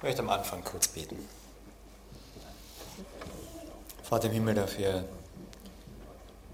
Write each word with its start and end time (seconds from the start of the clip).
Ich 0.00 0.04
möchte 0.04 0.22
am 0.22 0.30
Anfang 0.30 0.64
kurz 0.64 0.88
beten. 0.88 1.18
Vater 4.02 4.28
im 4.28 4.32
Himmel, 4.32 4.54
dafür 4.54 5.04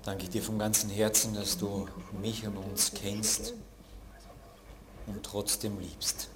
danke 0.02 0.24
ich 0.24 0.30
dir 0.30 0.42
vom 0.42 0.58
ganzen 0.58 0.90
Herzen, 0.90 1.32
dass 1.32 1.56
du 1.56 1.86
mich 2.20 2.44
und 2.44 2.56
uns 2.56 2.90
kennst 2.92 3.54
und 5.06 5.22
trotzdem 5.22 5.78
liebst. 5.78 6.28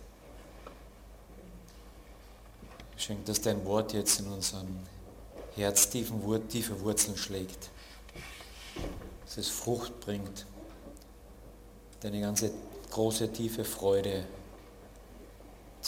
Schenk, 2.96 3.24
dass 3.24 3.40
dein 3.40 3.64
Wort 3.64 3.92
jetzt 3.92 4.20
in 4.20 4.28
unseren 4.28 4.86
Herz 5.56 5.90
tiefen, 5.90 6.22
tiefe 6.48 6.80
Wurzeln 6.80 7.16
schlägt, 7.16 7.70
dass 9.24 9.36
es 9.36 9.48
Frucht 9.48 9.98
bringt, 9.98 10.46
deine 12.02 12.20
ganze 12.20 12.52
große, 12.92 13.32
tiefe 13.32 13.64
Freude 13.64 14.26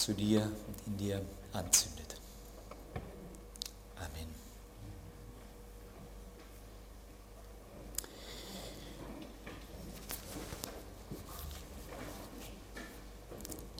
zu 0.03 0.13
dir 0.13 0.41
und 0.41 0.87
in 0.87 0.97
dir 0.97 1.21
anzündet. 1.53 2.17
Amen. 3.95 4.27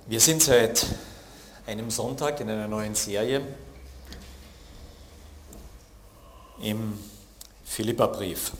Wir 0.06 0.22
sind 0.22 0.42
seit 0.42 0.86
einem 1.68 1.92
Sonntag 1.92 2.40
in 2.40 2.50
einer 2.50 2.70
neuen 2.70 2.96
Serie 2.96 3.42
im 6.62 6.98
Philipperbrief. 7.66 8.54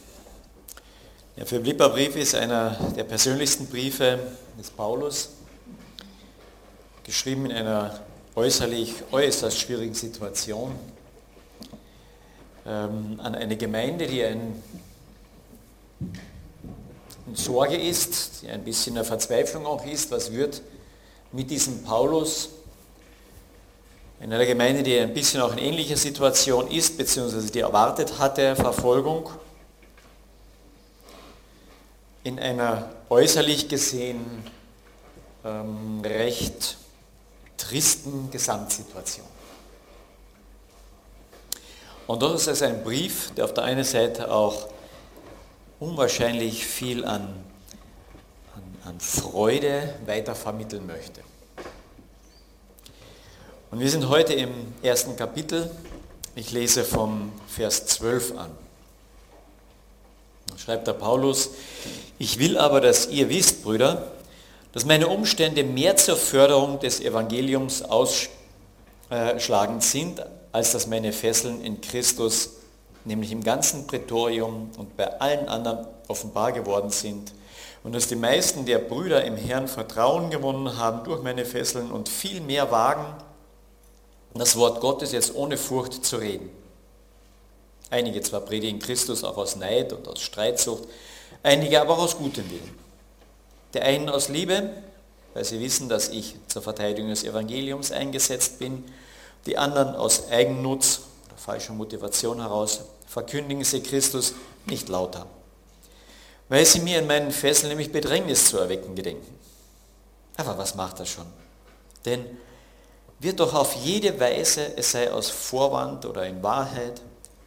Der 1.38 1.46
Philipperbrief 1.46 2.18
ist 2.18 2.36
einer 2.36 2.72
der 2.98 3.06
persönlichsten 3.06 3.68
Briefe 3.68 4.20
des 4.60 4.70
Paulus 4.70 5.30
geschrieben 7.04 7.46
in 7.46 7.52
einer 7.52 8.00
äußerlich 8.36 8.96
äußerst 9.12 9.60
schwierigen 9.60 9.94
Situation 9.94 10.76
ähm, 12.66 13.20
an 13.22 13.36
eine 13.36 13.58
Gemeinde, 13.58 14.08
die 14.08 14.24
ein, 14.24 14.64
in 17.28 17.36
Sorge 17.36 17.76
ist, 17.76 18.42
die 18.42 18.50
ein 18.50 18.64
bisschen 18.64 18.96
eine 18.96 19.06
Verzweiflung 19.06 19.66
auch 19.66 19.86
ist, 19.86 20.12
was 20.12 20.32
wird 20.32 20.62
mit 21.32 21.50
diesem 21.50 21.84
Paulus 21.84 22.50
in 24.20 24.32
einer 24.32 24.46
Gemeinde, 24.46 24.84
die 24.84 24.98
ein 24.98 25.14
bisschen 25.14 25.42
auch 25.42 25.52
in 25.52 25.58
ähnlicher 25.58 25.98
Situation 25.98 26.70
ist, 26.70 26.98
beziehungsweise 26.98 27.52
die 27.52 27.60
erwartet 27.60 28.20
hatte 28.20 28.56
Verfolgung, 28.56 29.30
in 32.24 32.40
einer 32.40 32.90
äußerlich 33.10 33.68
gesehen 33.68 34.22
ähm, 35.44 36.02
recht 36.06 36.78
tristen 37.68 38.30
Gesamtsituation. 38.32 39.26
Und 42.08 42.22
doch 42.22 42.36
ist 42.36 42.48
es 42.48 42.62
ein 42.62 42.84
Brief, 42.84 43.32
der 43.36 43.46
auf 43.46 43.54
der 43.54 43.64
einen 43.64 43.84
Seite 43.84 44.32
auch 44.32 44.68
unwahrscheinlich 45.80 46.66
viel 46.66 47.06
an, 47.06 47.44
an, 48.56 48.64
an 48.86 49.00
Freude 49.00 49.96
weitervermitteln 50.06 50.86
möchte. 50.86 51.22
Und 53.72 53.80
wir 53.80 53.90
sind 53.90 54.10
heute 54.10 54.34
im 54.34 54.52
ersten 54.84 55.16
Kapitel. 55.16 55.72
Ich 56.36 56.52
lese 56.52 56.84
vom 56.84 57.32
Vers 57.48 57.86
12 57.88 58.38
an. 58.38 58.52
Da 60.48 60.58
schreibt 60.58 60.88
der 60.88 60.94
Paulus, 60.94 61.52
ich 62.20 62.38
will 62.38 62.58
aber, 62.58 62.82
dass 62.82 63.08
ihr 63.08 63.30
wisst, 63.30 63.64
Brüder, 63.64 64.12
dass 64.74 64.86
meine 64.86 65.08
Umstände 65.08 65.64
mehr 65.64 65.96
zur 65.96 66.18
Förderung 66.18 66.80
des 66.80 67.00
Evangeliums 67.00 67.84
ausschlagend 67.84 69.84
sind, 69.84 70.26
als 70.52 70.72
dass 70.72 70.88
meine 70.88 71.14
Fesseln 71.14 71.64
in 71.64 71.80
Christus, 71.80 72.50
nämlich 73.06 73.32
im 73.32 73.44
ganzen 73.44 73.88
Prätorium 73.88 74.72
und 74.78 74.98
bei 74.98 75.20
allen 75.20 75.48
anderen 75.48 75.88
offenbar 76.08 76.52
geworden 76.52 76.90
sind, 76.90 77.34
und 77.84 77.94
dass 77.94 78.08
die 78.08 78.16
meisten 78.16 78.66
der 78.66 78.80
Brüder 78.80 79.26
im 79.26 79.36
Herrn 79.36 79.68
Vertrauen 79.68 80.30
gewonnen 80.30 80.78
haben 80.78 81.04
durch 81.04 81.22
meine 81.22 81.46
Fesseln 81.46 81.92
und 81.92 82.10
viel 82.10 82.42
mehr 82.42 82.72
wagen, 82.72 83.06
das 84.34 84.56
Wort 84.56 84.80
Gottes 84.80 85.12
jetzt 85.12 85.36
ohne 85.36 85.58
Furcht 85.58 86.06
zu 86.06 86.18
reden. 86.18 86.50
Einige 87.92 88.22
zwar 88.22 88.40
predigen 88.40 88.80
Christus 88.80 89.24
auch 89.24 89.38
aus 89.38 89.58
Neid 89.58 89.94
und 89.94 90.08
aus 90.08 90.22
Streitsucht, 90.22 90.86
einige 91.44 91.80
aber 91.80 91.94
auch 91.94 92.04
aus 92.04 92.18
gutem 92.18 92.50
Willen. 92.50 92.83
Der 93.74 93.84
einen 93.84 94.10
aus 94.10 94.30
Liebe, 94.30 94.70
weil 95.34 95.46
sie 95.46 95.60
wissen, 95.60 95.90
dass 95.90 96.10
ich 96.10 96.36
zur 96.48 96.62
Verteidigung 96.62 97.10
des 97.10 97.24
Evangeliums 97.24 97.92
eingesetzt 97.92 98.60
bin. 98.60 98.84
Die 99.46 99.58
anderen 99.58 99.96
aus 99.96 100.30
Eigennutz 100.30 101.02
oder 101.26 101.38
falscher 101.38 101.74
Motivation 101.74 102.40
heraus 102.40 102.82
verkündigen 103.08 103.64
sie 103.64 103.82
Christus 103.82 104.34
nicht 104.66 104.90
lauter, 104.90 105.28
weil 106.50 106.66
sie 106.66 106.80
mir 106.80 107.00
in 107.00 107.08
meinen 107.08 107.32
Fesseln 107.32 107.70
nämlich 107.70 107.92
Bedrängnis 107.92 108.48
zu 108.48 108.58
erwecken 108.58 108.96
gedenken. 108.96 109.38
Aber 110.38 110.58
was 110.58 110.76
macht 110.76 111.00
das 111.00 111.10
schon? 111.10 111.26
Denn 112.06 112.26
wird 113.20 113.40
doch 113.40 113.54
auf 113.54 113.76
jede 113.76 114.20
Weise, 114.20 114.78
es 114.78 114.92
sei 114.92 115.12
aus 115.12 115.30
Vorwand 115.30 116.06
oder 116.06 116.26
in 116.26 116.42
Wahrheit, 116.42 117.02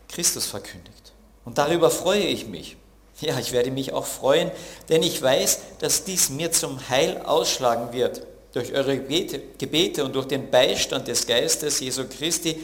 Christus 0.09 0.47
verkündigt. 0.47 1.13
Und 1.45 1.59
darüber 1.59 1.91
freue 1.91 2.25
ich 2.25 2.47
mich. 2.47 2.77
Ja, 3.21 3.39
ich 3.39 3.53
werde 3.53 3.71
mich 3.71 3.93
auch 3.93 4.05
freuen, 4.05 4.51
denn 4.89 5.03
ich 5.03 5.21
weiß, 5.21 5.61
dass 5.79 6.05
dies 6.05 6.29
mir 6.29 6.53
zum 6.53 6.89
Heil 6.89 7.23
ausschlagen 7.25 7.93
wird. 7.93 8.27
Durch 8.53 8.73
eure 8.73 8.99
Gebete 8.99 10.05
und 10.05 10.15
durch 10.15 10.27
den 10.27 10.51
Beistand 10.51 11.09
des 11.09 11.27
Geistes 11.27 11.81
Jesu 11.81 12.05
Christi 12.09 12.61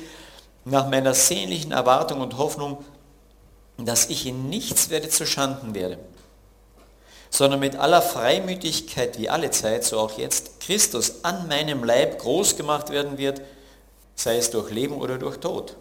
nach 0.64 0.88
meiner 0.88 1.14
sehnlichen 1.14 1.72
Erwartung 1.72 2.20
und 2.20 2.38
Hoffnung, 2.38 2.84
dass 3.78 4.10
ich 4.10 4.26
in 4.26 4.48
nichts 4.48 4.90
werde 4.90 5.08
zu 5.08 5.26
Schanden 5.26 5.74
werde, 5.74 5.98
sondern 7.30 7.60
mit 7.60 7.76
aller 7.76 8.02
Freimütigkeit 8.02 9.18
wie 9.18 9.28
alle 9.28 9.50
Zeit, 9.50 9.84
so 9.84 9.98
auch 9.98 10.18
jetzt, 10.18 10.60
Christus 10.60 11.24
an 11.24 11.48
meinem 11.48 11.82
Leib 11.82 12.18
groß 12.18 12.56
gemacht 12.56 12.90
werden 12.90 13.18
wird, 13.18 13.40
sei 14.14 14.36
es 14.36 14.50
durch 14.50 14.70
Leben 14.70 14.94
oder 14.94 15.18
durch 15.18 15.38
Tod. 15.38 15.76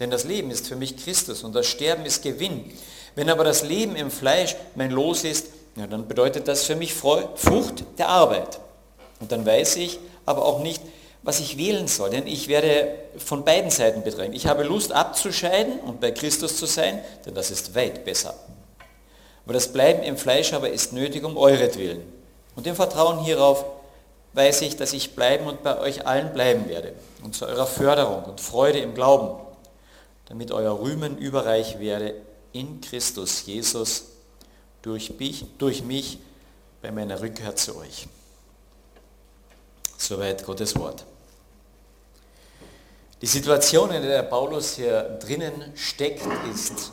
Denn 0.00 0.10
das 0.10 0.24
Leben 0.24 0.50
ist 0.50 0.66
für 0.66 0.76
mich 0.76 0.96
Christus 0.96 1.44
und 1.44 1.54
das 1.54 1.66
Sterben 1.66 2.04
ist 2.06 2.22
Gewinn. 2.22 2.72
Wenn 3.20 3.28
aber 3.28 3.44
das 3.44 3.62
Leben 3.62 3.96
im 3.96 4.10
Fleisch 4.10 4.56
mein 4.76 4.90
Los 4.90 5.24
ist, 5.24 5.48
ja, 5.76 5.86
dann 5.86 6.08
bedeutet 6.08 6.48
das 6.48 6.64
für 6.64 6.74
mich 6.74 6.94
Frucht 6.94 7.84
der 7.98 8.08
Arbeit. 8.08 8.58
Und 9.20 9.30
dann 9.30 9.44
weiß 9.44 9.76
ich 9.76 9.98
aber 10.24 10.42
auch 10.46 10.60
nicht, 10.60 10.80
was 11.22 11.38
ich 11.38 11.58
wählen 11.58 11.86
soll, 11.86 12.08
denn 12.08 12.26
ich 12.26 12.48
werde 12.48 12.88
von 13.18 13.44
beiden 13.44 13.70
Seiten 13.70 14.04
bedrängt. 14.04 14.34
Ich 14.34 14.46
habe 14.46 14.62
Lust 14.62 14.92
abzuscheiden 14.92 15.80
und 15.80 16.00
bei 16.00 16.12
Christus 16.12 16.56
zu 16.56 16.64
sein, 16.64 16.98
denn 17.26 17.34
das 17.34 17.50
ist 17.50 17.74
weit 17.74 18.06
besser. 18.06 18.32
Aber 19.44 19.52
das 19.52 19.68
Bleiben 19.70 20.02
im 20.02 20.16
Fleisch 20.16 20.54
aber 20.54 20.70
ist 20.70 20.94
nötig 20.94 21.22
um 21.22 21.36
euretwillen. 21.36 22.00
Und 22.56 22.66
im 22.66 22.74
Vertrauen 22.74 23.22
hierauf 23.22 23.66
weiß 24.32 24.62
ich, 24.62 24.78
dass 24.78 24.94
ich 24.94 25.14
bleiben 25.14 25.46
und 25.46 25.62
bei 25.62 25.78
euch 25.78 26.06
allen 26.06 26.32
bleiben 26.32 26.70
werde 26.70 26.94
und 27.22 27.36
zu 27.36 27.44
eurer 27.44 27.66
Förderung 27.66 28.24
und 28.24 28.40
Freude 28.40 28.78
im 28.78 28.94
Glauben, 28.94 29.38
damit 30.30 30.52
euer 30.52 30.80
Rühmen 30.80 31.18
überreich 31.18 31.80
werde 31.80 32.14
in 32.52 32.80
Christus 32.80 33.44
Jesus 33.46 34.04
durch 34.82 35.18
mich, 35.18 35.44
durch 35.58 35.82
mich 35.82 36.18
bei 36.82 36.90
meiner 36.90 37.20
Rückkehr 37.20 37.54
zu 37.56 37.76
euch. 37.76 38.08
Soweit 39.98 40.44
Gottes 40.44 40.76
Wort. 40.76 41.04
Die 43.20 43.26
Situation, 43.26 43.90
in 43.90 44.02
der 44.02 44.22
Paulus 44.22 44.76
hier 44.76 45.02
drinnen 45.20 45.72
steckt, 45.74 46.22
ist 46.50 46.90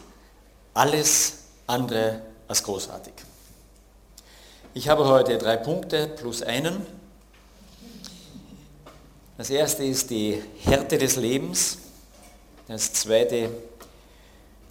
alles 0.73 1.35
andere 1.65 2.21
als 2.49 2.61
großartig. 2.63 3.13
Ich 4.73 4.89
habe 4.89 5.05
heute 5.07 5.37
drei 5.37 5.55
Punkte 5.55 6.07
plus 6.07 6.41
einen. 6.41 6.85
Das 9.37 9.49
erste 9.49 9.85
ist 9.85 10.09
die 10.09 10.43
Härte 10.63 10.97
des 10.97 11.15
Lebens. 11.15 11.77
Das 12.67 12.91
zweite 12.91 13.49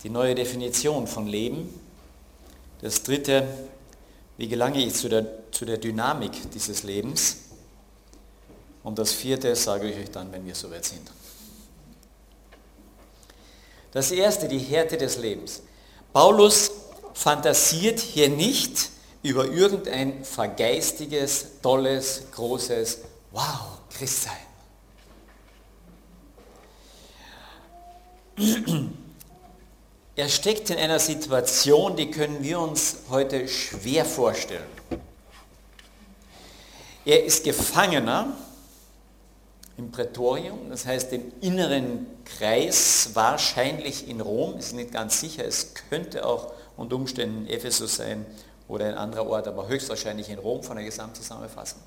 die 0.03 0.11
neue 0.11 0.35
Definition 0.35 1.07
von 1.07 1.27
Leben. 1.27 1.69
Das 2.81 3.03
dritte, 3.03 3.47
wie 4.37 4.49
gelange 4.49 4.85
ich 4.85 4.95
zu 4.95 5.09
der, 5.09 5.51
zu 5.51 5.65
der 5.65 5.79
Dynamik 5.79 6.51
dieses 6.53 6.83
Lebens. 6.83 7.37
Und 8.83 8.99
das 8.99 9.13
vierte 9.13 9.55
sage 9.57 9.91
ich 9.91 9.97
euch 9.97 10.11
dann, 10.11 10.31
wenn 10.33 10.47
wir 10.47 10.55
soweit 10.55 10.85
sind. 10.85 11.11
Das 13.93 14.11
erste, 14.11 14.47
die 14.47 14.59
Härte 14.59 14.99
des 14.99 15.17
Lebens. 15.17 15.63
Paulus 16.13 16.71
fantasiert 17.15 17.99
hier 17.99 18.29
nicht 18.29 18.91
über 19.23 19.47
irgendein 19.47 20.25
vergeistiges, 20.25 21.47
tolles, 21.63 22.25
großes 22.33 22.99
Wow, 23.33 23.81
Christsein. 23.91 24.37
Er 30.17 30.31
steckt 30.31 30.71
in 30.71 30.79
einer 30.79 30.99
Situation, 30.99 31.95
die 31.95 32.11
können 32.11 32.43
wir 32.43 32.59
uns 32.59 32.97
heute 33.11 33.47
schwer 33.49 34.07
vorstellen. 34.07 34.65
Er 37.05 37.23
ist 37.23 37.45
Gefangener 37.45 38.35
im 39.77 39.91
Prätorium, 39.91 40.71
das 40.71 40.87
heißt 40.87 41.13
im 41.13 41.33
inneren 41.43 42.07
Kreis, 42.25 43.11
wahrscheinlich 43.13 44.09
in 44.09 44.23
Rom, 44.23 44.57
ist 44.57 44.73
nicht 44.73 44.91
ganz 44.91 45.21
sicher, 45.21 45.45
es 45.45 45.75
könnte 45.91 46.25
auch 46.25 46.55
unter 46.79 46.97
Umständen 46.97 47.47
Ephesus 47.47 47.97
sein 47.97 48.25
oder 48.69 48.87
ein 48.87 48.95
anderer 48.95 49.27
Ort, 49.27 49.47
aber 49.47 49.69
höchstwahrscheinlich 49.69 50.31
in 50.31 50.39
Rom 50.39 50.63
von 50.63 50.77
der 50.77 50.87
Gesamtzusammenfassung. 50.87 51.83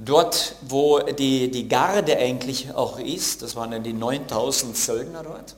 Dort, 0.00 0.54
wo 0.62 1.00
die, 1.00 1.50
die 1.50 1.68
Garde 1.68 2.16
eigentlich 2.16 2.72
auch 2.72 2.98
ist, 3.00 3.42
das 3.42 3.56
waren 3.56 3.72
dann 3.72 3.82
die 3.82 3.92
9000 3.92 4.76
Söldner 4.76 5.24
dort. 5.24 5.56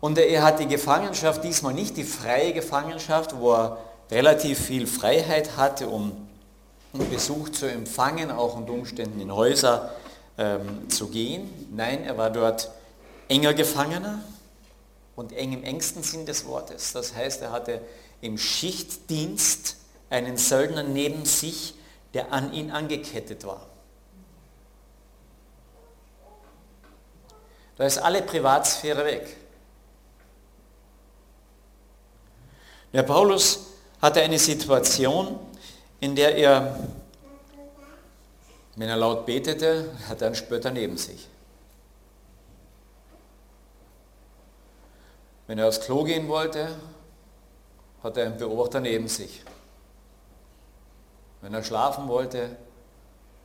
Und 0.00 0.18
er 0.18 0.42
hat 0.42 0.58
die 0.58 0.66
Gefangenschaft 0.66 1.44
diesmal 1.44 1.72
nicht 1.72 1.96
die 1.96 2.04
freie 2.04 2.52
Gefangenschaft, 2.52 3.38
wo 3.38 3.52
er 3.52 3.78
relativ 4.10 4.58
viel 4.58 4.86
Freiheit 4.86 5.56
hatte, 5.56 5.88
um 5.88 6.12
Besuch 7.10 7.48
zu 7.50 7.66
empfangen, 7.66 8.30
auch 8.30 8.56
unter 8.56 8.72
Umständen 8.72 9.20
in 9.20 9.32
Häuser 9.34 9.92
ähm, 10.36 10.90
zu 10.90 11.08
gehen. 11.08 11.48
Nein, 11.72 12.04
er 12.04 12.18
war 12.18 12.30
dort 12.30 12.70
enger 13.28 13.54
Gefangener 13.54 14.20
und 15.16 15.32
eng 15.32 15.52
im 15.52 15.62
engsten 15.64 16.02
Sinn 16.02 16.26
des 16.26 16.46
Wortes. 16.46 16.92
Das 16.92 17.14
heißt, 17.14 17.42
er 17.42 17.52
hatte 17.52 17.80
im 18.20 18.38
Schichtdienst 18.38 19.76
einen 20.14 20.36
Söldner 20.36 20.82
neben 20.82 21.24
sich, 21.24 21.74
der 22.14 22.32
an 22.32 22.52
ihn 22.52 22.70
angekettet 22.70 23.44
war. 23.44 23.66
Da 27.76 27.84
ist 27.84 27.98
alle 27.98 28.22
Privatsphäre 28.22 29.04
weg. 29.04 29.36
Der 32.92 33.02
Paulus 33.02 33.66
hatte 34.00 34.22
eine 34.22 34.38
Situation, 34.38 35.40
in 35.98 36.14
der 36.14 36.36
er, 36.36 36.78
wenn 38.76 38.88
er 38.88 38.96
laut 38.96 39.26
betete, 39.26 39.90
hat 40.08 40.20
er 40.20 40.28
einen 40.28 40.36
Spötter 40.36 40.70
neben 40.70 40.96
sich. 40.96 41.28
Wenn 45.48 45.58
er 45.58 45.68
aufs 45.68 45.80
Klo 45.80 46.04
gehen 46.04 46.28
wollte, 46.28 46.76
hat 48.02 48.16
er 48.16 48.26
einen 48.26 48.38
Beobachter 48.38 48.80
neben 48.80 49.08
sich. 49.08 49.42
Wenn 51.44 51.52
er 51.52 51.62
schlafen 51.62 52.08
wollte, 52.08 52.56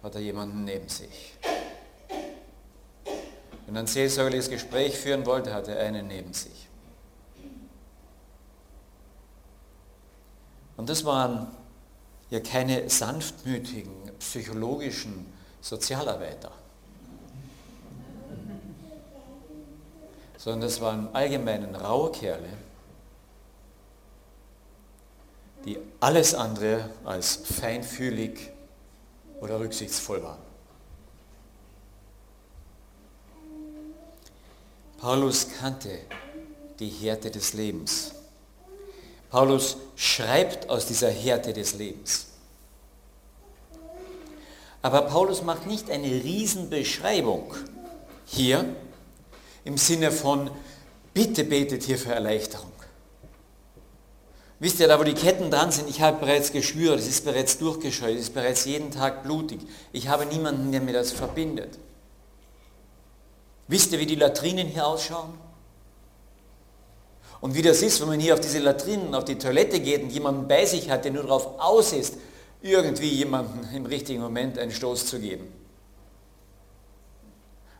hat 0.01 0.16
er 0.16 0.22
jemanden 0.22 0.63
neben 0.63 0.88
sich. 0.88 1.34
Wenn 3.66 3.75
er 3.75 3.81
ein 3.81 3.88
seelsorgerliches 3.88 4.50
Gespräch 4.50 4.98
führen 4.98 5.25
wollte, 5.25 5.54
hat 5.54 5.68
er 5.68 5.81
einen 5.81 6.07
neben 6.07 6.31
sich. 6.31 6.69
Und 10.78 10.88
das 10.88 11.04
waren 11.04 11.48
ja 12.30 12.40
keine 12.40 12.90
sanftmütigen, 12.90 13.92
psychologischen 14.19 15.34
Sozialarbeiter, 15.60 16.54
sondern 20.38 20.62
das 20.62 20.80
waren 20.80 21.13
allgemeinen 21.13 21.75
raue 21.75 22.13
Kerle, 22.13 22.48
die 25.66 25.78
alles 26.00 26.34
andere 26.34 26.90
als 27.04 27.36
feinfühlig 27.38 28.52
oder 29.42 29.60
rücksichtsvoll 29.60 30.24
waren. 30.24 30.40
Paulus 35.00 35.48
kannte 35.60 36.00
die 36.80 36.90
Härte 36.90 37.32
des 37.32 37.54
Lebens. 37.54 38.12
Paulus 39.30 39.78
schreibt 39.96 40.70
aus 40.70 40.88
dieser 40.88 41.10
Härte 41.10 41.54
des 41.54 41.76
Lebens. 41.76 42.28
Aber 44.82 45.02
Paulus 45.04 45.42
macht 45.42 45.68
nicht 45.68 45.90
eine 45.90 46.08
Riesenbeschreibung 46.08 47.54
hier 48.26 48.66
im 49.66 49.78
Sinne 49.78 50.12
von, 50.12 50.50
bitte 51.14 51.44
betet 51.44 51.84
hier 51.84 51.98
für 51.98 52.14
Erleichterung. 52.14 52.69
Wisst 54.60 54.80
ihr, 54.82 54.90
da 54.90 55.00
wo 55.00 55.04
die 55.04 55.14
Ketten 55.14 55.50
dran 55.50 55.72
sind, 55.72 55.90
ich 55.90 56.02
habe 56.02 56.20
bereits 56.20 56.52
geschwürt, 56.52 57.00
es 57.00 57.08
ist 57.08 57.24
bereits 57.24 57.58
durchgescheut, 57.58 58.16
es 58.16 58.24
ist 58.24 58.34
bereits 58.34 58.66
jeden 58.66 58.92
Tag 58.92 59.24
blutig. 59.24 59.62
Ich 59.94 60.10
habe 60.10 60.26
niemanden, 60.26 60.72
der 60.72 60.82
mir 60.82 60.92
das 60.92 61.14
verbindet. 61.14 61.80
Wisst 63.70 63.94
ihr, 63.94 64.00
wie 64.00 64.06
die 64.06 64.16
Latrinen 64.16 64.68
hier 64.68 64.86
ausschauen? 64.86 65.34
Und 67.40 67.56
wie 67.56 67.62
das 67.62 67.82
ist, 67.82 68.02
wenn 68.02 68.10
man 68.10 68.20
hier 68.20 68.34
auf 68.34 68.42
diese 68.42 68.60
Latrinen, 68.60 69.16
auf 69.16 69.24
die 69.24 69.38
Toilette 69.38 69.80
geht 69.80 70.04
und 70.04 70.10
jemanden 70.10 70.48
bei 70.50 70.66
sich 70.66 70.90
hat, 70.90 71.06
der 71.06 71.14
nur 71.14 71.24
darauf 71.24 71.58
aus 71.60 71.94
ist, 71.94 72.16
irgendwie 72.62 73.08
jemanden 73.08 73.74
im 73.74 73.86
richtigen 73.86 74.22
Moment 74.22 74.58
einen 74.58 74.72
Stoß 74.72 75.06
zu 75.06 75.20
geben. 75.20 75.48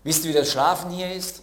Wisst 0.04 0.24
ihr, 0.24 0.30
wie 0.30 0.34
das 0.34 0.50
Schlafen 0.50 0.92
hier 0.92 1.14
ist? 1.14 1.42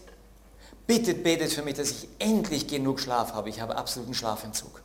Bittet, 0.87 1.23
betet 1.23 1.53
für 1.53 1.63
mich, 1.63 1.75
dass 1.75 1.91
ich 1.91 2.09
endlich 2.19 2.67
genug 2.69 3.01
Schlaf 3.01 3.35
habe. 3.35 3.51
Ich 3.51 3.61
habe 3.61 3.77
absoluten 3.77 4.15
Schlafentzug. 4.15 4.81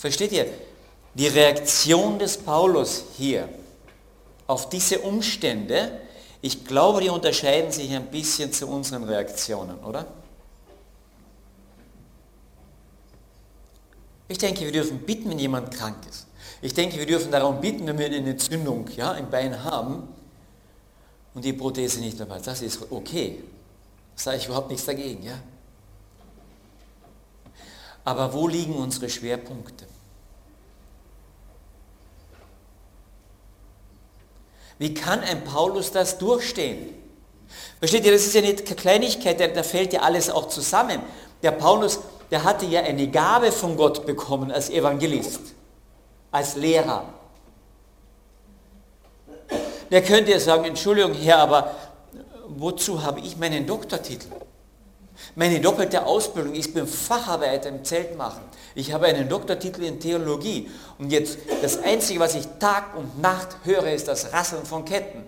Versteht 0.00 0.32
ihr? 0.32 0.46
Die 1.12 1.26
Reaktion 1.26 2.18
des 2.18 2.38
Paulus 2.38 3.04
hier 3.18 3.50
auf 4.46 4.70
diese 4.70 5.00
Umstände, 5.00 6.00
ich 6.40 6.64
glaube, 6.64 7.02
die 7.02 7.10
unterscheiden 7.10 7.70
sich 7.70 7.94
ein 7.94 8.06
bisschen 8.06 8.50
zu 8.50 8.66
unseren 8.66 9.04
Reaktionen, 9.04 9.78
oder? 9.80 10.06
Ich 14.28 14.38
denke, 14.38 14.60
wir 14.62 14.72
dürfen 14.72 15.00
bitten, 15.00 15.28
wenn 15.28 15.38
jemand 15.38 15.70
krank 15.70 15.98
ist. 16.08 16.26
Ich 16.62 16.72
denke, 16.72 16.96
wir 16.96 17.04
dürfen 17.04 17.30
darum 17.30 17.60
bitten, 17.60 17.86
wenn 17.86 17.98
wir 17.98 18.06
eine 18.06 18.16
Entzündung 18.16 18.88
ja, 18.96 19.12
im 19.12 19.28
Bein 19.28 19.62
haben 19.62 20.08
und 21.34 21.44
die 21.44 21.52
Prothese 21.52 22.00
nicht 22.00 22.18
dabei 22.18 22.38
ist. 22.38 22.46
Das 22.46 22.62
ist 22.62 22.90
okay. 22.90 23.44
Da 24.16 24.22
sage 24.22 24.38
ich 24.38 24.46
überhaupt 24.46 24.70
nichts 24.70 24.86
dagegen. 24.86 25.22
Ja? 25.24 25.34
Aber 28.04 28.32
wo 28.32 28.48
liegen 28.48 28.74
unsere 28.74 29.08
Schwerpunkte? 29.08 29.86
Wie 34.78 34.94
kann 34.94 35.20
ein 35.20 35.44
Paulus 35.44 35.92
das 35.92 36.16
durchstehen? 36.16 36.94
Versteht 37.78 38.04
ihr, 38.04 38.12
das 38.12 38.22
ist 38.22 38.34
ja 38.34 38.40
nicht 38.40 38.76
Kleinigkeit, 38.76 39.38
da 39.54 39.62
fällt 39.62 39.92
ja 39.92 40.00
alles 40.00 40.30
auch 40.30 40.48
zusammen. 40.48 41.00
Der 41.42 41.50
Paulus, 41.50 42.00
der 42.30 42.44
hatte 42.44 42.64
ja 42.66 42.80
eine 42.82 43.08
Gabe 43.08 43.52
von 43.52 43.76
Gott 43.76 44.06
bekommen 44.06 44.50
als 44.50 44.70
Evangelist, 44.70 45.40
als 46.30 46.56
Lehrer. 46.56 47.04
Der 49.90 50.02
könnte 50.02 50.30
ja 50.30 50.40
sagen, 50.40 50.64
Entschuldigung, 50.64 51.12
Herr, 51.14 51.38
aber 51.38 51.74
wozu 52.48 53.02
habe 53.02 53.20
ich 53.20 53.36
meinen 53.36 53.66
Doktortitel? 53.66 54.28
Meine 55.34 55.60
doppelte 55.60 56.06
Ausbildung, 56.06 56.54
ich 56.54 56.74
bin 56.74 56.86
Facharbeiter 56.86 57.68
im 57.68 57.84
Zeltmachen. 57.84 58.42
Ich 58.74 58.92
habe 58.92 59.06
einen 59.06 59.28
Doktortitel 59.28 59.82
in 59.82 60.00
Theologie. 60.00 60.70
Und 60.98 61.10
jetzt 61.10 61.38
das 61.62 61.82
Einzige, 61.82 62.20
was 62.20 62.34
ich 62.34 62.46
Tag 62.58 62.96
und 62.96 63.20
Nacht 63.20 63.56
höre, 63.64 63.92
ist 63.92 64.08
das 64.08 64.32
Rasseln 64.32 64.64
von 64.64 64.84
Ketten. 64.84 65.24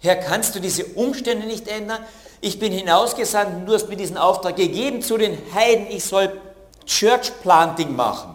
Herr, 0.00 0.16
kannst 0.16 0.54
du 0.54 0.60
diese 0.60 0.84
Umstände 0.84 1.46
nicht 1.46 1.68
ändern? 1.68 2.04
Ich 2.40 2.58
bin 2.58 2.72
hinausgesandt 2.72 3.54
und 3.54 3.66
du 3.66 3.74
hast 3.74 3.88
mir 3.88 3.96
diesen 3.96 4.16
Auftrag 4.16 4.56
gegeben 4.56 5.02
zu 5.02 5.18
den 5.18 5.36
Heiden, 5.54 5.86
ich 5.90 6.04
soll 6.04 6.40
Church 6.86 7.32
Planting 7.42 7.94
machen. 7.94 8.34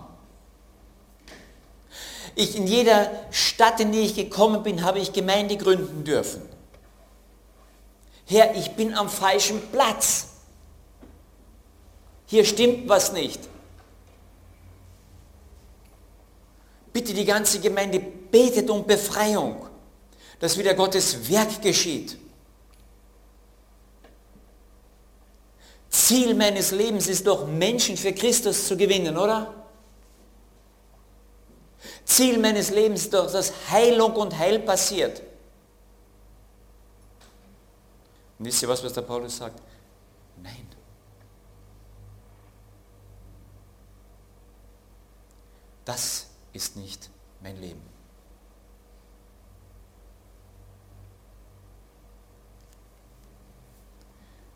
Ich, 2.36 2.56
in 2.56 2.68
jeder 2.68 3.10
Stadt, 3.32 3.80
in 3.80 3.92
die 3.92 4.02
ich 4.02 4.16
gekommen 4.16 4.62
bin, 4.62 4.84
habe 4.84 5.00
ich 5.00 5.14
Gemeinde 5.14 5.58
gründen 5.58 6.04
dürfen. 6.04 6.55
Herr, 8.26 8.56
ich 8.56 8.72
bin 8.72 8.94
am 8.94 9.10
falschen 9.10 9.62
Platz. 9.72 10.28
Hier 12.26 12.44
stimmt 12.44 12.90
was 12.90 13.12
nicht. 13.12 13.40
Bitte 16.92 17.14
die 17.14 17.26
ganze 17.26 17.60
Gemeinde 17.60 18.00
betet 18.00 18.70
um 18.70 18.86
Befreiung, 18.86 19.68
dass 20.40 20.58
wieder 20.58 20.74
Gottes 20.74 21.30
Werk 21.30 21.62
geschieht. 21.62 22.18
Ziel 25.90 26.34
meines 26.34 26.72
Lebens 26.72 27.08
ist 27.08 27.26
doch, 27.28 27.48
Menschen 27.48 27.96
für 27.96 28.14
Christus 28.14 28.68
zu 28.68 28.76
gewinnen, 28.76 29.18
oder? 29.18 29.54
Ziel 32.06 32.38
meines 32.38 32.70
Lebens 32.70 33.04
ist 33.04 33.14
doch, 33.14 33.32
dass 33.32 33.52
Heilung 33.70 34.14
und 34.14 34.38
Heil 34.38 34.60
passiert. 34.60 35.22
Und 38.38 38.46
wisst 38.46 38.62
ihr 38.62 38.70
was, 38.70 38.84
was 38.84 38.94
der 38.94 39.02
Paulus 39.02 39.38
sagt? 39.38 39.62
Nein. 40.42 40.68
Das 45.86 46.28
ist 46.52 46.76
nicht 46.76 47.10
mein 47.42 47.60
Leben. 47.62 47.96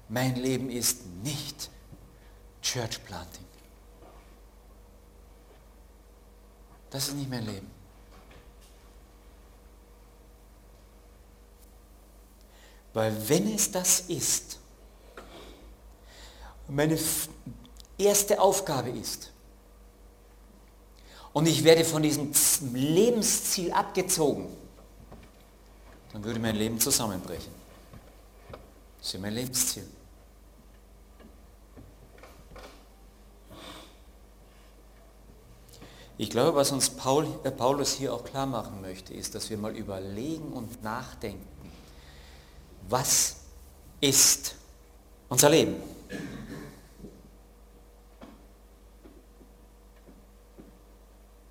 mein 0.09 0.35
Leben 0.35 0.69
ist 0.69 1.05
nicht 1.23 1.69
Church 2.61 3.03
Planting. 3.05 3.45
Das 6.89 7.07
ist 7.07 7.13
nicht 7.13 7.29
mein 7.29 7.45
Leben. 7.45 7.78
Weil 12.99 13.29
wenn 13.29 13.55
es 13.55 13.71
das 13.71 14.01
ist, 14.09 14.59
meine 16.67 16.99
erste 17.97 18.41
Aufgabe 18.41 18.89
ist, 18.89 19.31
und 21.31 21.47
ich 21.47 21.63
werde 21.63 21.85
von 21.85 22.03
diesem 22.03 22.33
Lebensziel 22.73 23.71
abgezogen, 23.71 24.49
dann 26.11 26.25
würde 26.25 26.41
mein 26.41 26.57
Leben 26.57 26.77
zusammenbrechen. 26.77 27.53
Das 28.97 29.13
ist 29.13 29.21
mein 29.21 29.33
Lebensziel. 29.33 29.87
Ich 36.17 36.29
glaube, 36.29 36.53
was 36.53 36.73
uns 36.73 36.89
Paul, 36.89 37.29
äh 37.45 37.51
Paulus 37.51 37.93
hier 37.93 38.13
auch 38.13 38.25
klar 38.25 38.45
machen 38.45 38.81
möchte, 38.81 39.13
ist, 39.13 39.35
dass 39.35 39.49
wir 39.49 39.57
mal 39.57 39.73
überlegen 39.73 40.51
und 40.51 40.83
nachdenken, 40.83 41.47
was 42.89 43.35
ist 44.01 44.55
unser 45.27 45.49
Leben? 45.49 45.75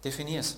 Definier 0.03 0.41
es. 0.41 0.57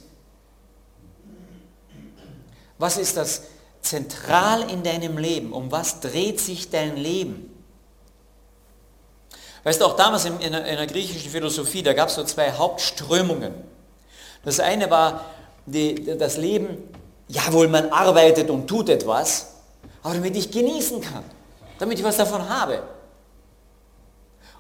Was 2.79 2.97
ist 2.97 3.17
das 3.17 3.43
zentral 3.83 4.71
in 4.71 4.83
deinem 4.83 5.19
Leben? 5.19 5.53
Um 5.53 5.71
was 5.71 6.01
dreht 6.01 6.41
sich 6.41 6.71
dein 6.71 6.97
Leben? 6.97 7.51
Weißt 9.65 9.81
du, 9.81 9.85
auch 9.85 9.97
damals 9.97 10.25
in, 10.25 10.41
in, 10.41 10.53
der, 10.53 10.87
griechischen 10.87 11.31
Philosophie, 11.31 11.83
da 11.83 11.93
gab 11.93 12.09
es 12.09 12.15
so 12.15 12.25
zwei 12.25 12.53
Hauptströmungen. 12.53 13.53
Das 14.43 14.59
eine 14.59 14.91
war 14.91 15.27
die, 15.67 16.17
das 16.17 16.39
Leben, 16.39 16.89
jawohl, 17.29 17.69
man 17.69 17.91
arbeitet 17.91 18.49
und 18.49 18.67
tut 18.67 18.89
etwas, 18.89 19.50
aber 20.03 20.15
damit 20.15 20.37
ich 20.37 20.51
genießen 20.51 21.01
kann, 21.01 21.25
damit 21.79 21.99
ich 21.99 22.05
was 22.05 22.17
davon 22.17 22.49
habe. 22.49 22.83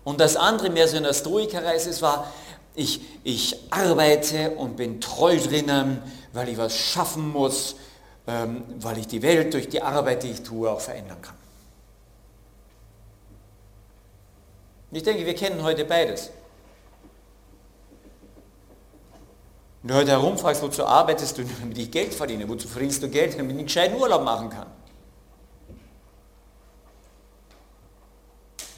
Und 0.05 0.21
das 0.21 0.37
andere, 0.37 0.71
mehr 0.71 0.89
so 0.89 0.97
in 0.97 1.03
der 1.03 1.15
Stoikerreise, 1.15 2.01
war, 2.03 2.33
ich, 2.75 3.01
ich 3.25 3.57
arbeite 3.71 4.51
und 4.53 4.77
bin 4.77 5.01
treu 5.01 5.39
drinnen, 5.39 6.03
weil 6.33 6.49
ich 6.49 6.59
was 6.59 6.77
schaffen 6.77 7.31
muss, 7.31 7.77
ähm, 8.27 8.65
weil 8.79 8.99
ich 8.99 9.07
die 9.07 9.23
Welt 9.23 9.53
durch 9.55 9.69
die 9.69 9.83
Arbeit, 9.83 10.23
die 10.23 10.31
ich 10.31 10.43
tue, 10.43 10.71
auch 10.71 10.81
verändern 10.81 11.21
kann. 11.21 11.35
Und 14.91 14.97
ich 14.97 15.03
denke, 15.03 15.25
wir 15.25 15.35
kennen 15.35 15.63
heute 15.63 15.85
beides. 15.85 16.31
Wenn 19.83 19.89
du 19.89 19.95
heute 19.95 20.11
herumfragst, 20.11 20.63
wozu 20.63 20.85
arbeitest 20.85 21.39
du, 21.39 21.45
damit 21.61 21.79
ich 21.79 21.91
Geld 21.91 22.15
verdiene, 22.15 22.49
wozu 22.49 22.69
verdienst 22.69 23.03
du 23.03 23.09
Geld, 23.09 23.35
damit 23.35 23.53
ich 23.53 23.59
einen 23.59 23.67
gescheiten 23.67 23.97
Urlaub 24.01 24.25
machen 24.25 24.51
kann. 24.51 24.67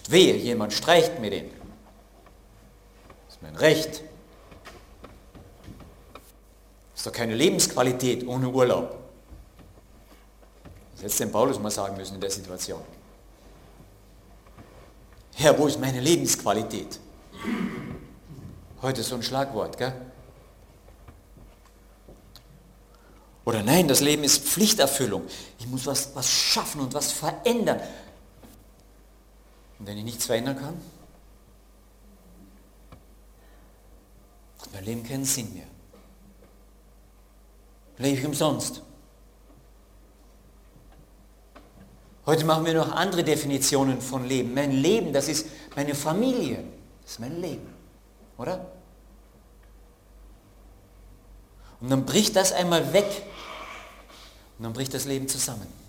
Wehe, 0.09 0.37
jemand 0.37 0.73
streicht 0.73 1.19
mir 1.21 1.31
den 1.31 1.63
mein 3.43 3.57
Recht. 3.57 4.03
Ist 6.95 7.07
doch 7.07 7.13
keine 7.13 7.35
Lebensqualität 7.35 8.27
ohne 8.27 8.49
Urlaub. 8.49 8.99
Das 10.95 11.03
hätte 11.03 11.25
den 11.25 11.33
Paulus 11.33 11.59
mal 11.59 11.71
sagen 11.71 11.97
müssen 11.97 12.15
in 12.15 12.21
der 12.21 12.31
Situation. 12.31 12.81
Herr, 15.35 15.59
wo 15.59 15.67
ist 15.67 15.81
meine 15.81 16.01
Lebensqualität? 16.01 17.01
Heute 18.81 19.03
so 19.03 19.17
ein 19.17 19.23
Schlagwort, 19.23 19.77
gell? 19.77 19.93
Oder 23.45 23.65
nein, 23.65 23.89
das 23.89 24.01
Leben 24.01 24.23
ist 24.23 24.45
Pflichterfüllung. 24.45 25.25
Ich 25.59 25.67
muss 25.67 25.85
was, 25.85 26.15
was 26.15 26.31
schaffen 26.31 26.81
und 26.81 26.95
was 26.95 27.11
verändern. 27.11 27.81
Und 29.83 29.89
wenn 29.89 29.99
ich 29.99 30.05
nichts 30.05 30.27
verändern 30.27 30.57
kann, 30.57 30.81
Mein 34.73 34.85
Leben 34.85 35.03
keinen 35.05 35.25
Sinn 35.25 35.53
mehr. 35.53 35.67
Lebe 37.99 38.19
ich 38.19 38.25
umsonst. 38.25 38.83
Heute 42.25 42.45
machen 42.45 42.65
wir 42.65 42.75
noch 42.75 42.93
andere 42.93 43.25
Definitionen 43.25 44.01
von 44.01 44.27
Leben. 44.27 44.55
Mein 44.55 44.71
Leben, 44.71 45.13
das 45.13 45.29
ist 45.29 45.47
meine 45.77 45.95
Familie. 45.95 46.65
Das 47.03 47.13
ist 47.13 47.21
mein 47.21 47.41
Leben. 47.41 47.67
Oder? 48.39 48.73
Und 51.81 51.91
dann 51.91 52.07
bricht 52.07 52.37
das 52.37 52.53
einmal 52.53 52.93
weg. 52.93 53.23
Und 54.59 54.65
dann 54.65 54.73
bricht 54.73 54.95
das 54.95 55.05
Leben 55.05 55.29
zusammen. 55.29 55.82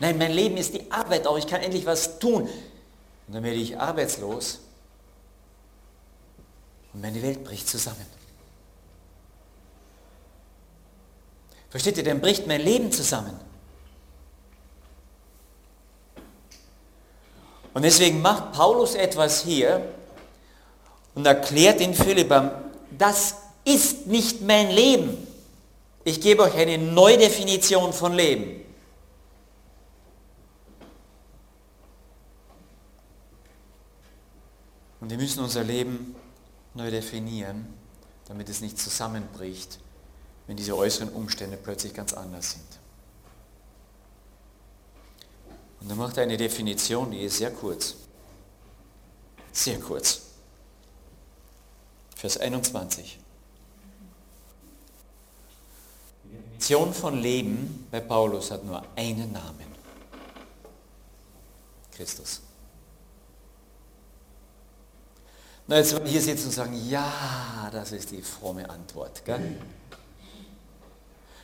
Nein, 0.00 0.18
mein 0.18 0.32
Leben 0.32 0.56
ist 0.56 0.74
die 0.74 0.90
Arbeit 0.90 1.26
auch. 1.26 1.36
Ich 1.38 1.46
kann 1.46 1.60
endlich 1.60 1.86
was 1.86 2.18
tun. 2.18 2.42
Und 2.42 3.34
dann 3.34 3.42
werde 3.42 3.58
ich 3.58 3.78
arbeitslos 3.78 4.60
und 6.92 7.02
meine 7.02 7.22
Welt 7.22 7.44
bricht 7.44 7.68
zusammen. 7.68 8.06
Versteht 11.70 11.98
ihr, 11.98 12.04
dann 12.04 12.20
bricht 12.20 12.46
mein 12.46 12.60
Leben 12.60 12.90
zusammen. 12.90 13.38
Und 17.74 17.82
deswegen 17.82 18.22
macht 18.22 18.52
Paulus 18.52 18.94
etwas 18.94 19.42
hier 19.42 19.94
und 21.14 21.26
erklärt 21.26 21.80
den 21.80 21.94
Philippern, 21.94 22.50
das 22.90 23.36
ist 23.64 24.06
nicht 24.06 24.40
mein 24.40 24.70
Leben. 24.70 25.26
Ich 26.04 26.20
gebe 26.20 26.42
euch 26.42 26.54
eine 26.54 26.78
Neudefinition 26.78 27.92
von 27.92 28.14
Leben. 28.14 28.64
Und 35.08 35.12
wir 35.12 35.20
müssen 35.20 35.42
unser 35.42 35.64
Leben 35.64 36.14
neu 36.74 36.90
definieren, 36.90 37.66
damit 38.26 38.50
es 38.50 38.60
nicht 38.60 38.78
zusammenbricht, 38.78 39.78
wenn 40.46 40.58
diese 40.58 40.76
äußeren 40.76 41.08
Umstände 41.08 41.56
plötzlich 41.56 41.94
ganz 41.94 42.12
anders 42.12 42.50
sind. 42.50 42.66
Und 45.80 45.88
er 45.88 45.96
macht 45.96 46.18
eine 46.18 46.36
Definition, 46.36 47.10
die 47.10 47.22
ist 47.22 47.38
sehr 47.38 47.50
kurz. 47.50 47.94
Sehr 49.50 49.80
kurz. 49.80 50.20
Vers 52.14 52.36
21. 52.36 53.18
Die 56.24 56.36
Definition 56.36 56.92
von 56.92 57.18
Leben 57.18 57.86
bei 57.90 58.00
Paulus 58.00 58.50
hat 58.50 58.62
nur 58.62 58.84
einen 58.94 59.32
Namen. 59.32 59.72
Christus. 61.92 62.42
Na, 65.68 65.76
jetzt 65.76 65.92
wir 65.92 66.10
hier 66.10 66.22
sitzen 66.22 66.46
und 66.46 66.52
sagen, 66.52 66.88
ja, 66.88 67.68
das 67.70 67.92
ist 67.92 68.10
die 68.10 68.22
fromme 68.22 68.68
Antwort. 68.70 69.22
Gell? 69.26 69.38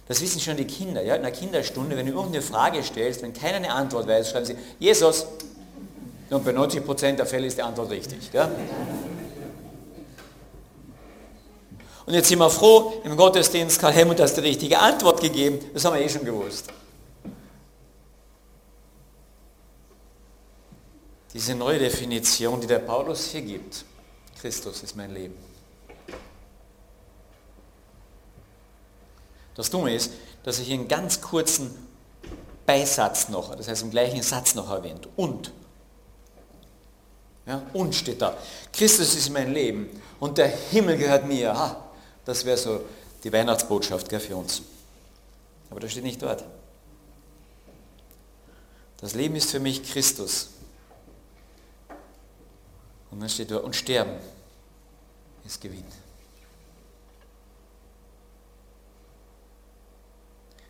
Das 0.09 0.23
wissen 0.23 0.41
schon 0.41 0.57
die 0.57 0.67
Kinder. 0.67 1.03
Ja? 1.03 1.17
In 1.17 1.23
der 1.23 1.31
Kinderstunde, 1.31 1.95
wenn 1.95 2.07
du 2.07 2.13
irgendeine 2.13 2.41
Frage 2.41 2.83
stellst, 2.83 3.21
wenn 3.21 3.35
keiner 3.35 3.57
eine 3.57 3.71
Antwort 3.71 4.07
weiß, 4.07 4.31
schreiben 4.31 4.47
sie, 4.47 4.57
Jesus. 4.79 5.27
Und 6.31 6.43
bei 6.43 6.53
90% 6.53 7.17
der 7.17 7.27
Fälle 7.27 7.47
ist 7.47 7.59
die 7.59 7.63
Antwort 7.63 7.91
richtig. 7.91 8.33
Gell? 8.33 8.49
Und 12.07 12.15
jetzt 12.15 12.29
sind 12.29 12.39
wir 12.39 12.49
froh, 12.49 12.95
im 13.05 13.17
Gottesdienst 13.19 13.79
Karl 13.79 13.93
Helmut 13.93 14.21
hat 14.21 14.35
die 14.35 14.41
richtige 14.41 14.79
Antwort 14.79 15.21
gegeben. 15.21 15.59
Das 15.75 15.85
haben 15.85 15.97
wir 15.97 16.03
eh 16.03 16.09
schon 16.09 16.25
gewusst. 16.25 16.69
Diese 21.35 21.55
neue 21.55 21.79
Definition, 21.79 22.59
die 22.59 22.67
der 22.67 22.79
Paulus 22.79 23.27
hier 23.27 23.43
gibt, 23.43 23.85
Christus 24.45 24.83
ist 24.83 24.95
mein 24.95 25.11
Leben. 25.15 25.35
Das 29.55 29.71
Dumme 29.71 29.95
ist, 29.95 30.13
dass 30.43 30.59
ich 30.59 30.71
einen 30.71 30.87
ganz 30.87 31.23
kurzen 31.23 31.75
Beisatz 32.67 33.31
noch, 33.31 33.55
das 33.55 33.69
heißt 33.69 33.85
im 33.85 33.91
gleichen 33.91 34.23
Satz 34.23 34.55
noch 34.55 34.69
erwähnt. 34.69 35.09
Und. 35.17 35.51
Ja, 37.47 37.63
und 37.73 37.95
steht 37.95 38.21
da. 38.21 38.37
Christus 38.71 39.15
ist 39.15 39.31
mein 39.31 39.55
Leben 39.55 39.89
und 40.21 40.37
der 40.37 40.49
Himmel 40.49 40.99
gehört 40.99 41.27
mir. 41.27 41.57
Ha, 41.59 41.83
das 42.27 42.45
wäre 42.45 42.59
so 42.59 42.85
die 43.23 43.33
Weihnachtsbotschaft 43.33 44.11
gell, 44.11 44.21
für 44.21 44.37
uns. 44.37 44.61
Aber 45.71 45.81
das 45.81 45.93
steht 45.93 46.05
nicht 46.05 46.21
dort. 46.21 46.45
Das 48.99 49.15
Leben 49.15 49.37
ist 49.37 49.51
für 49.51 49.61
mich 49.61 49.83
Christus. 49.91 50.51
Und 53.11 53.21
dann 53.21 53.31
steht 53.31 53.51
dort, 53.51 53.65
und 53.65 53.75
sterben 53.75 54.19
ist 55.45 55.61
Gewinn. 55.61 55.85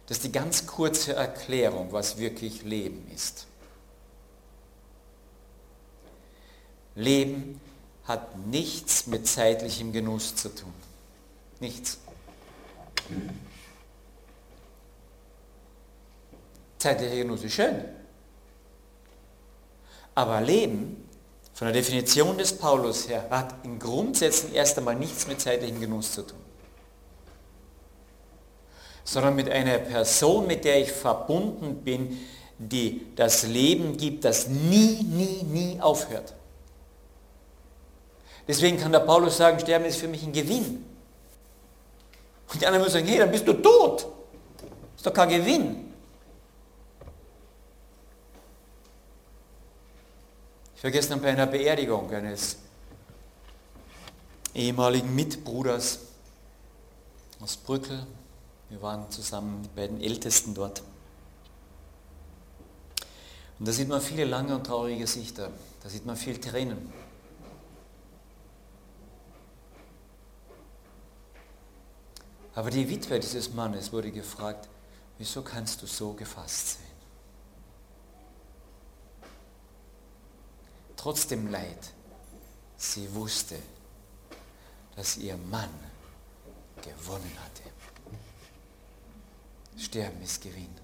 Das 0.07 0.19
ist 0.19 0.25
die 0.25 0.33
ganz 0.33 0.67
kurze 0.67 1.15
Erklärung, 1.15 1.93
was 1.93 2.19
wirklich 2.19 2.63
Leben 2.63 3.11
ist. 3.15 3.47
Leben 6.95 7.61
hat 8.05 8.37
nichts 8.47 9.07
mit 9.07 9.27
zeitlichem 9.27 9.93
Genuss 9.93 10.37
zu 10.37 10.55
tun. 10.55 10.73
Nichts. 11.61 11.99
Zeitlicher 16.79 17.17
Genuss 17.17 17.43
ist 17.43 17.55
schön. 17.55 17.85
Aber 20.15 20.41
Leben, 20.43 21.04
von 21.55 21.69
der 21.69 21.73
Definition 21.73 22.37
des 22.37 22.59
Paulus 22.59 23.09
her, 23.09 23.27
hat 23.31 23.55
in 23.65 23.79
Grundsätzen 23.79 24.53
erst 24.53 24.77
einmal 24.77 24.97
nichts 24.97 25.29
mit 25.29 25.41
zeitlichem 25.41 25.81
Genuss 25.81 26.13
zu 26.13 26.23
tun. 26.23 26.39
Sondern 29.05 29.37
mit 29.37 29.49
einer 29.49 29.79
Person, 29.79 30.49
mit 30.49 30.65
der 30.65 30.81
ich 30.81 30.91
verbunden 30.91 31.77
bin, 31.85 32.19
die 32.59 33.07
das 33.15 33.45
Leben 33.45 33.97
gibt, 33.97 34.25
das 34.25 34.49
nie, 34.49 35.03
nie, 35.03 35.45
nie 35.45 35.81
aufhört. 35.81 36.35
Deswegen 38.49 38.79
kann 38.79 38.93
der 38.93 39.01
Paulus 39.01 39.37
sagen, 39.37 39.61
Sterben 39.61 39.85
ist 39.85 39.97
für 39.97 40.09
mich 40.09 40.25
ein 40.25 40.33
Gewinn. 40.33 40.85
Und 42.53 42.61
die 42.61 42.67
anderen 42.67 42.85
müssen 42.85 42.95
sagen, 42.95 43.07
hey, 43.07 43.19
dann 43.19 43.31
bist 43.31 43.47
du 43.47 43.55
tot. 43.55 44.07
Ist 44.97 45.07
doch 45.07 45.15
kein 45.15 45.29
Gewinn. 45.29 45.94
Ich 50.85 50.87
war 50.87 50.93
gestern 50.93 51.23
bei 51.23 51.31
einer 51.31 51.47
Beerdigung 51.47 52.11
eines 52.11 52.59
ehemaligen 54.53 55.15
Mitbruders 55.15 56.01
aus 57.41 57.57
Brückel. 57.57 58.07
Wir 58.69 58.83
waren 58.83 59.11
zusammen 59.11 59.63
die 59.63 59.71
beiden 59.71 59.99
Ältesten 60.03 60.53
dort. 60.53 60.83
Und 63.59 63.67
da 63.67 63.73
sieht 63.73 63.89
man 63.89 64.03
viele 64.03 64.27
lange 64.27 64.55
und 64.55 64.65
traurige 64.67 65.01
Gesichter. 65.01 65.51
Da 65.83 65.89
sieht 65.89 66.05
man 66.05 66.17
viel 66.17 66.39
Tränen. 66.39 66.93
Aber 72.55 72.69
die 72.69 72.87
Witwe 72.91 73.19
dieses 73.21 73.55
Mannes 73.55 73.91
wurde 73.91 74.11
gefragt, 74.11 74.69
wieso 75.17 75.41
kannst 75.41 75.81
du 75.81 75.87
so 75.87 76.13
gefasst 76.13 76.75
sein? 76.75 76.84
Trotzdem 81.05 81.51
Leid, 81.51 81.93
sie 82.79 83.15
wusste, 83.15 83.57
dass 84.97 85.19
ihr 85.19 85.37
Mann 85.37 85.69
gewonnen 86.77 87.31
hatte. 87.45 87.63
Sterben 89.77 90.23
ist 90.23 90.41
Gewinn. 90.41 90.75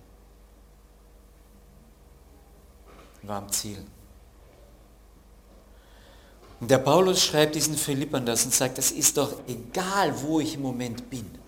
War 3.22 3.38
am 3.38 3.50
Ziel. 3.50 3.82
Und 6.60 6.70
der 6.70 6.78
Paulus 6.78 7.24
schreibt 7.24 7.54
diesen 7.54 7.74
Philippern 7.74 8.26
das 8.26 8.44
und 8.44 8.52
sagt, 8.52 8.76
es 8.76 8.90
ist 8.90 9.16
doch 9.16 9.40
egal, 9.48 10.20
wo 10.20 10.38
ich 10.38 10.56
im 10.56 10.60
Moment 10.60 11.08
bin 11.08 11.40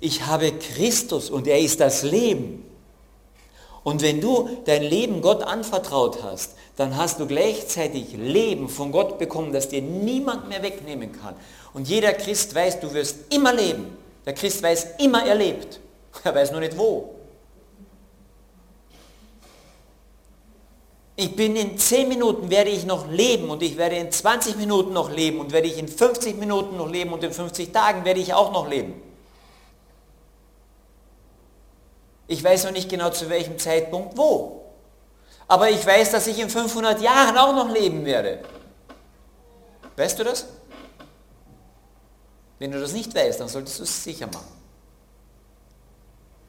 ich 0.00 0.24
habe 0.24 0.52
Christus 0.52 1.28
und 1.28 1.46
er 1.46 1.60
ist 1.60 1.78
das 1.78 2.02
Leben. 2.02 2.64
Und 3.82 4.02
wenn 4.02 4.20
du 4.20 4.48
dein 4.66 4.82
Leben 4.82 5.22
Gott 5.22 5.42
anvertraut 5.42 6.22
hast, 6.22 6.54
dann 6.76 6.96
hast 6.96 7.20
du 7.20 7.26
gleichzeitig 7.26 8.12
Leben 8.12 8.68
von 8.68 8.92
Gott 8.92 9.18
bekommen, 9.18 9.52
das 9.52 9.68
dir 9.68 9.82
niemand 9.82 10.48
mehr 10.48 10.62
wegnehmen 10.62 11.12
kann. 11.12 11.34
Und 11.72 11.88
jeder 11.88 12.12
Christ 12.12 12.54
weiß, 12.54 12.80
du 12.80 12.92
wirst 12.92 13.32
immer 13.34 13.52
leben. 13.52 13.96
Der 14.26 14.34
Christ 14.34 14.62
weiß 14.62 14.86
immer, 14.98 15.24
er 15.24 15.34
lebt. 15.34 15.80
Er 16.24 16.34
weiß 16.34 16.50
nur 16.50 16.60
nicht 16.60 16.76
wo. 16.76 17.14
Ich 21.14 21.36
bin 21.36 21.54
in 21.54 21.76
10 21.76 22.08
Minuten 22.08 22.50
werde 22.50 22.70
ich 22.70 22.86
noch 22.86 23.10
leben 23.10 23.50
und 23.50 23.62
ich 23.62 23.76
werde 23.76 23.96
in 23.96 24.10
20 24.10 24.56
Minuten 24.56 24.92
noch 24.92 25.10
leben 25.10 25.38
und 25.38 25.52
werde 25.52 25.68
ich 25.68 25.78
in 25.78 25.86
50 25.86 26.38
Minuten 26.38 26.78
noch 26.78 26.90
leben 26.90 27.12
und 27.12 27.22
in 27.22 27.30
50 27.30 27.72
Tagen 27.72 28.04
werde 28.04 28.20
ich 28.20 28.32
auch 28.32 28.52
noch 28.52 28.68
leben. 28.68 28.94
Ich 32.30 32.44
weiß 32.44 32.62
noch 32.62 32.70
nicht 32.70 32.88
genau 32.88 33.10
zu 33.10 33.28
welchem 33.28 33.58
Zeitpunkt 33.58 34.16
wo. 34.16 34.64
Aber 35.48 35.68
ich 35.68 35.84
weiß, 35.84 36.12
dass 36.12 36.28
ich 36.28 36.38
in 36.38 36.48
500 36.48 37.00
Jahren 37.00 37.36
auch 37.36 37.52
noch 37.52 37.74
leben 37.74 38.04
werde. 38.04 38.44
Weißt 39.96 40.16
du 40.16 40.22
das? 40.22 40.46
Wenn 42.60 42.70
du 42.70 42.80
das 42.80 42.92
nicht 42.92 43.12
weißt, 43.12 43.40
dann 43.40 43.48
solltest 43.48 43.80
du 43.80 43.82
es 43.82 44.04
sicher 44.04 44.28
machen. 44.28 44.46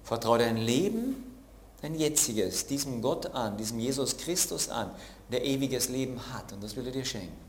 Vertraue 0.03 0.37
dein 0.37 0.57
Leben, 0.57 1.39
dein 1.81 1.95
jetziges, 1.95 2.67
diesem 2.67 3.01
Gott 3.01 3.25
an, 3.33 3.57
diesem 3.57 3.79
Jesus 3.79 4.15
Christus 4.17 4.69
an, 4.69 4.91
der 5.31 5.43
ewiges 5.43 5.89
Leben 5.89 6.21
hat. 6.31 6.53
Und 6.53 6.63
das 6.63 6.75
will 6.75 6.85
er 6.85 6.91
dir 6.91 7.05
schenken. 7.05 7.41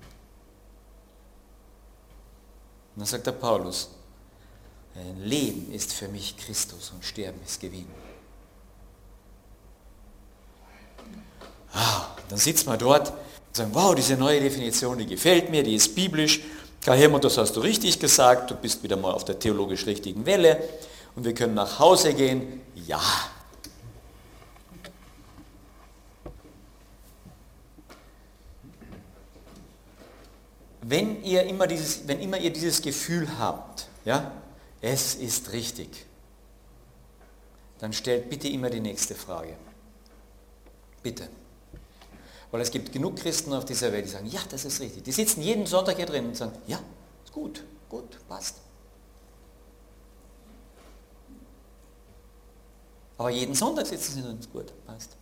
Und 2.95 3.01
dann 3.01 3.07
sagt 3.07 3.27
der 3.27 3.33
Paulus, 3.33 3.91
ein 4.95 5.23
Leben 5.23 5.71
ist 5.71 5.93
für 5.93 6.09
mich 6.09 6.35
Christus 6.39 6.93
und 6.95 7.05
Sterben 7.05 7.43
ist 7.45 7.61
Gewinn. 7.61 7.89
Dann 12.29 12.39
sitzt 12.39 12.67
man 12.67 12.79
dort 12.79 13.11
und 13.11 13.17
sagt, 13.57 13.75
wow, 13.75 13.95
diese 13.95 14.17
neue 14.17 14.41
Definition, 14.41 14.99
die 14.99 15.07
gefällt 15.07 15.51
mir, 15.51 15.63
die 15.63 15.75
ist 15.75 15.95
biblisch. 15.95 16.41
Karl 16.85 16.99
Helmut, 16.99 17.25
das 17.25 17.39
hast 17.39 17.55
du 17.57 17.61
richtig 17.61 18.01
gesagt, 18.01 18.51
du 18.51 18.55
bist 18.55 18.83
wieder 18.83 18.97
mal 18.97 19.13
auf 19.13 19.25
der 19.25 19.39
theologisch 19.39 19.87
richtigen 19.87 20.27
Welle 20.27 20.63
und 21.15 21.25
wir 21.25 21.35
können 21.35 21.55
nach 21.55 21.79
Hause 21.79 22.15
gehen. 22.15 22.61
Ja. 22.75 23.01
Wenn 30.81 31.23
ihr 31.23 31.45
immer 31.45 31.67
dieses, 31.67 32.09
wenn 32.09 32.19
immer 32.21 32.39
ihr 32.39 32.53
dieses 32.53 32.83
Gefühl 32.83 33.29
habt, 33.39 33.87
ja, 34.05 34.33
es 34.81 35.15
ist 35.15 35.53
richtig, 35.53 35.89
dann 37.79 37.93
stellt 37.93 38.29
bitte 38.29 38.49
immer 38.49 38.69
die 38.69 38.81
nächste 38.81 39.15
Frage. 39.15 39.57
Bitte. 41.03 41.29
Weil 42.53 42.61
es 42.61 42.71
gibt 42.71 42.93
genug 42.93 43.17
Christen 43.17 43.55
auf 43.55 43.65
dieser 43.65 43.91
Welt, 43.93 44.05
die 44.05 44.11
sagen, 44.11 44.27
ja, 44.27 44.41
das 44.51 44.67
ist 44.67 44.79
richtig. 44.79 45.03
Die 45.03 45.13
sitzen 45.13 45.41
jeden 45.41 45.65
Sonntag 45.67 45.97
hier 45.97 46.05
drin 46.05 46.27
und 46.27 46.37
sagen, 46.37 46.53
ja, 46.67 46.79
ist 47.25 47.33
gut, 47.33 47.65
gut, 47.89 48.19
passt. 48.29 48.57
Aber 53.17 53.31
jeden 53.31 53.55
Sonntag 53.55 53.87
sitzen 53.87 54.15
sie 54.15 54.29
und 54.29 54.53
gut, 54.53 54.71
passt. 54.87 55.17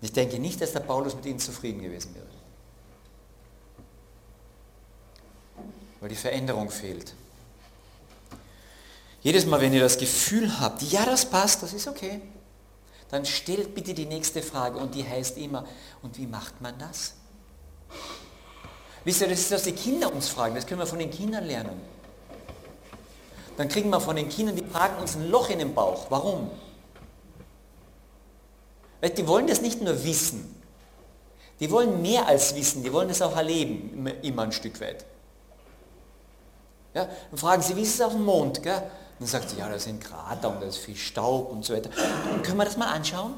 Ich 0.00 0.12
denke 0.12 0.40
nicht, 0.40 0.60
dass 0.60 0.72
der 0.72 0.80
Paulus 0.80 1.14
mit 1.14 1.24
ihnen 1.24 1.38
zufrieden 1.38 1.80
gewesen 1.80 2.16
wäre. 2.16 2.26
Weil 6.00 6.08
die 6.08 6.16
Veränderung 6.16 6.70
fehlt. 6.70 7.14
Jedes 9.20 9.46
Mal, 9.46 9.60
wenn 9.60 9.72
ihr 9.72 9.80
das 9.80 9.96
Gefühl 9.96 10.58
habt, 10.58 10.82
ja, 10.82 11.06
das 11.06 11.30
passt, 11.30 11.62
das 11.62 11.72
ist 11.72 11.86
okay, 11.86 12.20
dann 13.12 13.26
stellt 13.26 13.74
bitte 13.74 13.92
die 13.92 14.06
nächste 14.06 14.40
Frage 14.42 14.78
und 14.78 14.94
die 14.94 15.06
heißt 15.06 15.36
immer, 15.36 15.66
und 16.00 16.16
wie 16.16 16.26
macht 16.26 16.62
man 16.62 16.78
das? 16.78 17.12
Wisst 19.04 19.20
ihr, 19.20 19.28
das 19.28 19.40
ist, 19.40 19.50
was 19.52 19.62
die 19.64 19.72
Kinder 19.72 20.10
uns 20.10 20.30
fragen, 20.30 20.54
das 20.54 20.66
können 20.66 20.80
wir 20.80 20.86
von 20.86 20.98
den 20.98 21.10
Kindern 21.10 21.44
lernen. 21.44 21.78
Dann 23.58 23.68
kriegen 23.68 23.90
wir 23.90 24.00
von 24.00 24.16
den 24.16 24.30
Kindern, 24.30 24.56
die 24.56 24.64
fragen 24.64 24.98
uns 24.98 25.14
ein 25.14 25.28
Loch 25.28 25.50
in 25.50 25.58
den 25.58 25.74
Bauch. 25.74 26.06
Warum? 26.08 26.50
Weil 29.02 29.10
die 29.10 29.28
wollen 29.28 29.46
das 29.46 29.60
nicht 29.60 29.82
nur 29.82 30.02
wissen, 30.04 30.62
die 31.60 31.70
wollen 31.70 32.00
mehr 32.00 32.26
als 32.26 32.54
wissen, 32.56 32.82
die 32.82 32.94
wollen 32.94 33.10
es 33.10 33.20
auch 33.20 33.36
erleben, 33.36 34.06
immer 34.22 34.44
ein 34.44 34.52
Stück 34.52 34.80
weit. 34.80 35.04
Ja, 36.94 37.06
dann 37.30 37.38
fragen 37.38 37.60
sie, 37.60 37.76
wie 37.76 37.82
ist 37.82 37.96
es 37.96 38.00
auf 38.00 38.12
dem 38.12 38.24
Mond? 38.24 38.62
Gell? 38.62 38.82
Dann 39.22 39.28
sagt 39.28 39.50
sie, 39.50 39.58
ja, 39.58 39.68
da 39.68 39.78
sind 39.78 40.02
Krater 40.02 40.50
und 40.50 40.60
da 40.60 40.66
ist 40.66 40.78
viel 40.78 40.96
Staub 40.96 41.52
und 41.52 41.64
so 41.64 41.74
weiter. 41.74 41.90
Und 42.32 42.42
können 42.42 42.56
wir 42.56 42.64
das 42.64 42.76
mal 42.76 42.88
anschauen? 42.88 43.34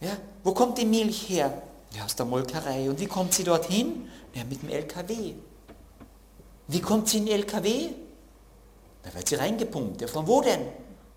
Ja, 0.00 0.16
wo 0.42 0.54
kommt 0.54 0.78
die 0.78 0.86
Milch 0.86 1.28
her? 1.28 1.60
Ja, 1.90 2.06
aus 2.06 2.16
der 2.16 2.24
Molkerei. 2.24 2.88
Und 2.88 2.98
wie 2.98 3.06
kommt 3.06 3.34
sie 3.34 3.44
dorthin? 3.44 4.08
Ja, 4.32 4.44
mit 4.44 4.62
dem 4.62 4.70
LKW. 4.70 5.34
Wie 6.68 6.80
kommt 6.80 7.10
sie 7.10 7.18
in 7.18 7.26
den 7.26 7.34
LKW? 7.40 7.90
Da 9.02 9.12
wird 9.12 9.28
sie 9.28 9.34
reingepumpt. 9.34 10.00
Ja, 10.00 10.06
von 10.06 10.26
wo 10.26 10.40
denn? 10.40 10.68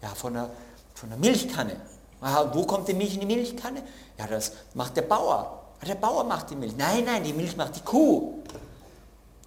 Ja, 0.01 0.09
von 0.09 0.33
der, 0.33 0.49
von 0.95 1.07
der 1.07 1.17
Milchkanne. 1.17 1.77
Aha, 2.19 2.51
wo 2.53 2.65
kommt 2.65 2.89
die 2.89 2.93
Milch 2.93 3.13
in 3.13 3.21
die 3.21 3.25
Milchkanne? 3.25 3.83
Ja, 4.17 4.27
das 4.27 4.51
macht 4.73 4.97
der 4.97 5.03
Bauer. 5.03 5.61
Ja, 5.81 5.87
der 5.87 5.95
Bauer 5.95 6.25
macht 6.25 6.49
die 6.49 6.57
Milch. 6.57 6.75
Nein, 6.75 7.05
nein, 7.05 7.23
die 7.23 7.31
Milch 7.31 7.55
macht 7.55 7.77
die 7.77 7.85
Kuh. 7.85 8.43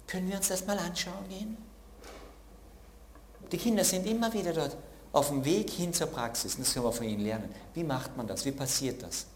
Können 0.09 0.27
wir 0.27 0.37
uns 0.37 0.47
das 0.47 0.65
mal 0.65 0.79
anschauen 0.79 1.27
gehen? 1.29 1.55
Die 3.51 3.57
Kinder 3.57 3.83
sind 3.83 4.07
immer 4.07 4.33
wieder 4.33 4.53
dort 4.53 4.75
auf 5.11 5.29
dem 5.29 5.45
Weg 5.45 5.69
hin 5.69 5.93
zur 5.93 6.07
Praxis. 6.07 6.57
Das 6.57 6.73
können 6.73 6.85
wir 6.85 6.91
von 6.91 7.07
ihnen 7.07 7.23
lernen. 7.23 7.53
Wie 7.75 7.83
macht 7.83 8.17
man 8.17 8.25
das? 8.25 8.43
Wie 8.43 8.51
passiert 8.51 9.03
das? 9.03 9.27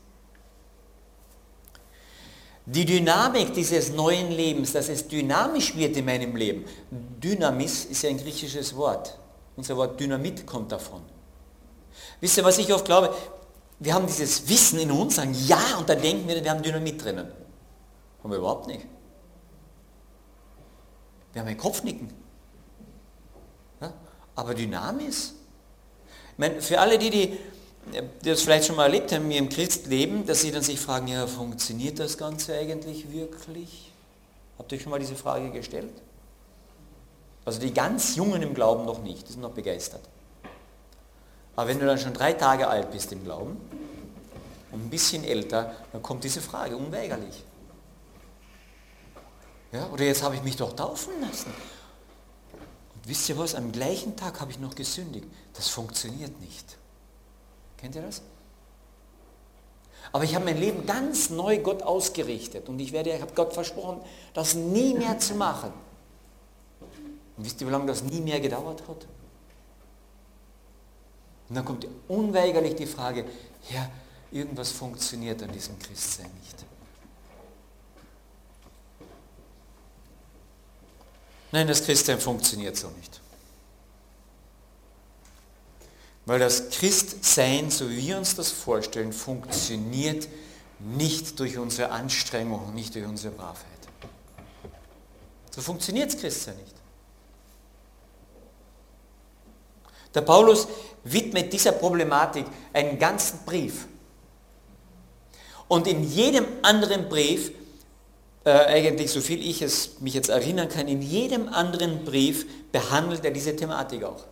Die 2.66 2.86
Dynamik 2.86 3.54
dieses 3.54 3.92
neuen 3.92 4.32
Lebens, 4.32 4.72
dass 4.72 4.90
es 4.90 5.08
dynamisch 5.08 5.76
wird 5.76 5.96
in 5.98 6.06
meinem 6.06 6.36
Leben. 6.36 6.66
Dynamis 6.90 7.86
ist 7.86 8.02
ja 8.02 8.10
ein 8.10 8.18
griechisches 8.18 8.76
Wort. 8.76 9.20
Unser 9.56 9.78
Wort 9.78 10.00
Dynamit 10.00 10.46
kommt 10.48 10.72
davon. 10.72 11.02
Wisst 12.20 12.38
ihr, 12.38 12.44
was 12.44 12.58
ich 12.58 12.74
oft 12.74 12.86
glaube? 12.86 13.14
Wir 13.80 13.94
haben 13.94 14.08
dieses 14.08 14.48
Wissen 14.50 14.80
in 14.80 14.90
uns, 14.90 15.16
sagen 15.16 15.36
ja, 15.46 15.78
und 15.78 15.88
dann 15.88 16.02
denken 16.02 16.28
wir, 16.28 16.44
wir 16.44 16.50
haben 16.50 16.64
Dynamit 16.64 17.04
drinnen. 17.04 17.28
Haben 18.24 18.32
wir 18.32 18.38
überhaupt 18.38 18.66
nicht. 18.68 18.88
Wir 21.34 21.42
haben 21.42 21.50
ein 21.50 21.58
Kopfnicken. 21.58 22.10
Ja? 23.82 23.92
Aber 24.36 24.54
Dynamis. 24.54 25.34
Ich 26.32 26.38
meine, 26.38 26.62
für 26.62 26.80
alle, 26.80 26.98
die, 26.98 27.10
die, 27.10 27.38
die 27.92 28.30
das 28.30 28.44
vielleicht 28.44 28.66
schon 28.66 28.76
mal 28.76 28.86
erlebt 28.86 29.12
haben, 29.12 29.30
im 29.30 29.50
Christleben, 29.50 30.26
dass 30.26 30.42
sie 30.42 30.52
dann 30.52 30.64
sich 30.64 30.80
fragen, 30.80 31.08
ja, 31.08 31.28
funktioniert 31.28 32.00
das 32.00 32.18
Ganze 32.18 32.56
eigentlich 32.56 33.12
wirklich? 33.12 33.92
Habt 34.58 34.72
ihr 34.72 34.80
schon 34.80 34.92
mal 34.92 35.00
diese 35.00 35.16
Frage 35.16 35.52
gestellt? 35.52 35.94
Also 37.46 37.60
die 37.60 37.74
ganz 37.74 38.16
Jungen 38.16 38.42
im 38.42 38.54
Glauben 38.54 38.86
noch 38.86 39.02
nicht, 39.04 39.28
die 39.28 39.34
sind 39.34 39.42
noch 39.42 39.52
begeistert. 39.52 40.02
Aber 41.56 41.68
wenn 41.68 41.80
du 41.80 41.86
dann 41.86 42.00
schon 42.00 42.14
drei 42.14 42.34
Tage 42.34 42.68
alt 42.68 42.92
bist 42.92 43.12
im 43.12 43.24
Glauben 43.24 43.58
und 44.72 44.86
ein 44.86 44.90
bisschen 44.90 45.24
älter, 45.24 45.76
dann 45.92 46.02
kommt 46.02 46.24
diese 46.24 46.42
Frage 46.42 46.78
unweigerlich. 46.78 47.44
Ja, 49.74 49.90
oder 49.92 50.06
jetzt 50.06 50.22
habe 50.22 50.36
ich 50.36 50.44
mich 50.44 50.56
doch 50.56 50.76
taufen 50.76 51.20
lassen. 51.20 51.52
Und 52.96 53.08
wisst 53.08 53.28
ihr 53.28 53.38
was, 53.38 53.56
am 53.56 53.72
gleichen 53.72 54.16
Tag 54.16 54.40
habe 54.40 54.52
ich 54.52 54.60
noch 54.60 54.76
gesündigt. 54.76 55.28
Das 55.54 55.68
funktioniert 55.68 56.40
nicht. 56.40 56.78
Kennt 57.78 57.96
ihr 57.96 58.04
das? 58.04 58.22
Aber 60.12 60.24
ich 60.24 60.36
habe 60.36 60.46
mein 60.46 60.60
Leben 60.60 60.86
ganz 60.86 61.32
neu 61.32 61.58
Gott 61.58 61.82
ausgerichtet 61.82 62.70
und 62.70 62.80
ich 62.80 62.92
werde, 62.92 63.10
ich 63.12 63.22
habe 63.22 63.34
Gott 63.34 63.54
versprochen, 63.54 64.02
das 64.34 64.54
nie 64.54 64.94
mehr 64.94 65.18
zu 65.18 65.34
machen. 65.34 65.74
Und 67.36 67.44
wisst 67.44 67.60
ihr, 67.62 67.68
wie 67.68 67.72
lange 67.72 67.88
das 67.88 68.04
nie 68.04 68.22
mehr 68.22 68.40
gedauert 68.40 68.82
hat? 68.88 69.08
Und 71.50 71.56
dann 71.56 71.66
kommt 71.66 71.88
unweigerlich 72.08 72.76
die 72.76 72.86
Frage, 72.86 73.26
ja, 73.72 73.90
irgendwas 74.32 74.72
funktioniert 74.72 75.42
an 75.42 75.52
diesem 75.52 75.80
Christsein 75.80 76.30
nicht. 76.42 76.73
Nein, 81.54 81.68
das 81.68 81.86
Christsein 81.86 82.20
funktioniert 82.20 82.76
so 82.76 82.90
nicht. 82.90 83.22
Weil 86.26 86.40
das 86.40 86.72
Christsein, 86.72 87.70
so 87.70 87.88
wie 87.92 87.98
wir 87.98 88.18
uns 88.18 88.36
das 88.36 88.50
vorstellen, 88.50 89.14
funktioniert 89.14 90.28
nicht 90.80 91.40
durch 91.40 91.60
unsere 91.60 91.92
Anstrengung 91.92 92.74
nicht 92.74 92.96
durch 92.96 93.06
unsere 93.06 93.36
Bravheit. 93.36 93.68
So 95.52 95.62
funktioniert 95.62 96.12
das 96.12 96.20
Christsein 96.20 96.58
nicht. 96.58 96.74
Der 100.16 100.22
Paulus 100.22 100.68
widmet 101.04 101.54
dieser 101.54 101.74
Problematik 101.74 102.48
einen 102.74 102.98
ganzen 102.98 103.46
Brief. 103.46 103.88
Und 105.68 105.86
in 105.86 106.04
jedem 106.04 106.48
anderen 106.64 107.08
Brief 107.10 107.52
äh, 108.46 108.52
eigentlich 108.52 109.12
so 109.12 109.22
viel 109.22 109.46
ich 109.46 109.62
es 109.62 110.00
mich 110.02 110.14
jetzt 110.14 110.30
erinnern 110.30 110.70
kann, 110.70 110.88
in 110.88 111.02
jedem 111.02 111.48
anderen 111.48 112.04
Brief 112.04 112.46
behandelt 112.72 113.24
er 113.24 113.32
diese 113.32 113.56
Thematik 113.56 114.04
auch. 114.04 114.26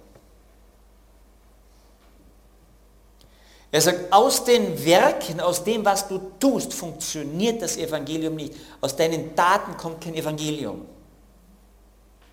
Er 3.73 3.79
sagt, 3.79 4.11
aus 4.11 4.43
den 4.43 4.83
Werken, 4.85 5.39
aus 5.39 5.63
dem, 5.63 5.85
was 5.85 6.09
du 6.09 6.19
tust, 6.39 6.73
funktioniert 6.73 7.61
das 7.61 7.77
Evangelium 7.77 8.35
nicht. 8.35 8.53
Aus 8.81 8.97
deinen 8.97 9.33
Taten 9.33 9.77
kommt 9.77 10.01
kein 10.01 10.13
Evangelium. 10.13 10.85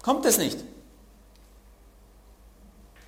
Kommt 0.03 0.27
es 0.27 0.37
nicht. 0.37 0.59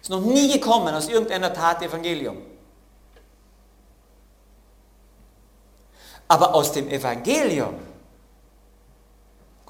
Ist 0.00 0.10
noch 0.10 0.20
nie 0.20 0.52
gekommen 0.52 0.94
aus 0.94 1.08
irgendeiner 1.08 1.52
Tat 1.52 1.82
Evangelium. 1.82 2.38
Aber 6.28 6.54
aus 6.54 6.70
dem 6.70 6.88
Evangelium 6.88 7.89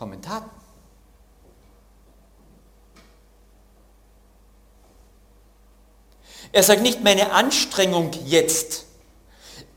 Kommentar. 0.01 0.49
Er 6.53 6.63
sagt 6.63 6.81
nicht 6.81 7.05
meine 7.05 7.33
Anstrengung 7.33 8.11
jetzt 8.25 8.87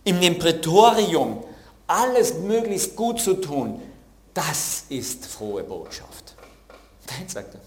in 0.05 0.21
dem 0.21 0.39
Prätorium 0.39 1.43
alles 1.87 2.35
möglichst 2.35 2.95
gut 2.95 3.19
zu 3.19 3.33
tun, 3.33 3.81
das 4.33 4.85
ist 4.87 5.25
frohe 5.25 5.65
Botschaft. 5.65 6.35
Nein, 7.09 7.27
sagt 7.27 7.55
er. 7.55 7.61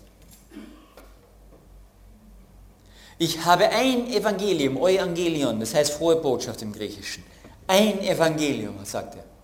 Ich 3.19 3.45
habe 3.45 3.69
ein 3.69 4.11
Evangelium, 4.11 4.79
Evangelion, 4.79 5.61
das 5.61 5.75
heißt 5.75 5.93
frohe 5.93 6.17
Botschaft 6.17 6.63
im 6.63 6.73
Griechischen. 6.73 7.23
Ein 7.67 8.01
Evangelium, 8.01 8.83
sagt 8.83 9.17
er. 9.17 9.36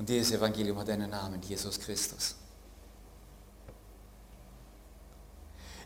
Und 0.00 0.08
dieses 0.08 0.32
Evangelium 0.32 0.78
hat 0.78 0.88
einen 0.88 1.10
Namen, 1.10 1.42
Jesus 1.42 1.78
Christus. 1.78 2.34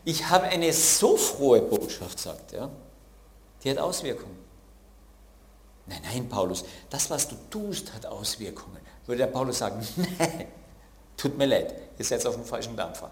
Ich 0.05 0.29
habe 0.29 0.45
eine 0.45 0.71
so 0.71 1.17
frohe 1.17 1.61
Botschaft, 1.61 2.17
sagt 2.19 2.53
er, 2.53 2.71
die 3.61 3.69
hat 3.69 3.77
Auswirkungen. 3.77 4.37
Nein, 5.87 5.99
nein, 6.01 6.29
Paulus, 6.29 6.63
das, 6.89 7.09
was 7.09 7.27
du 7.27 7.35
tust, 7.49 7.91
hat 7.91 8.05
Auswirkungen. 8.05 8.79
Würde 9.05 9.17
der 9.17 9.27
Paulus 9.27 9.57
sagen, 9.57 9.85
nein, 10.17 10.47
tut 11.17 11.37
mir 11.37 11.47
leid, 11.47 11.75
ihr 11.99 12.05
seid 12.05 12.25
auf 12.25 12.35
dem 12.35 12.45
falschen 12.45 12.77
Dampfer. 12.77 13.11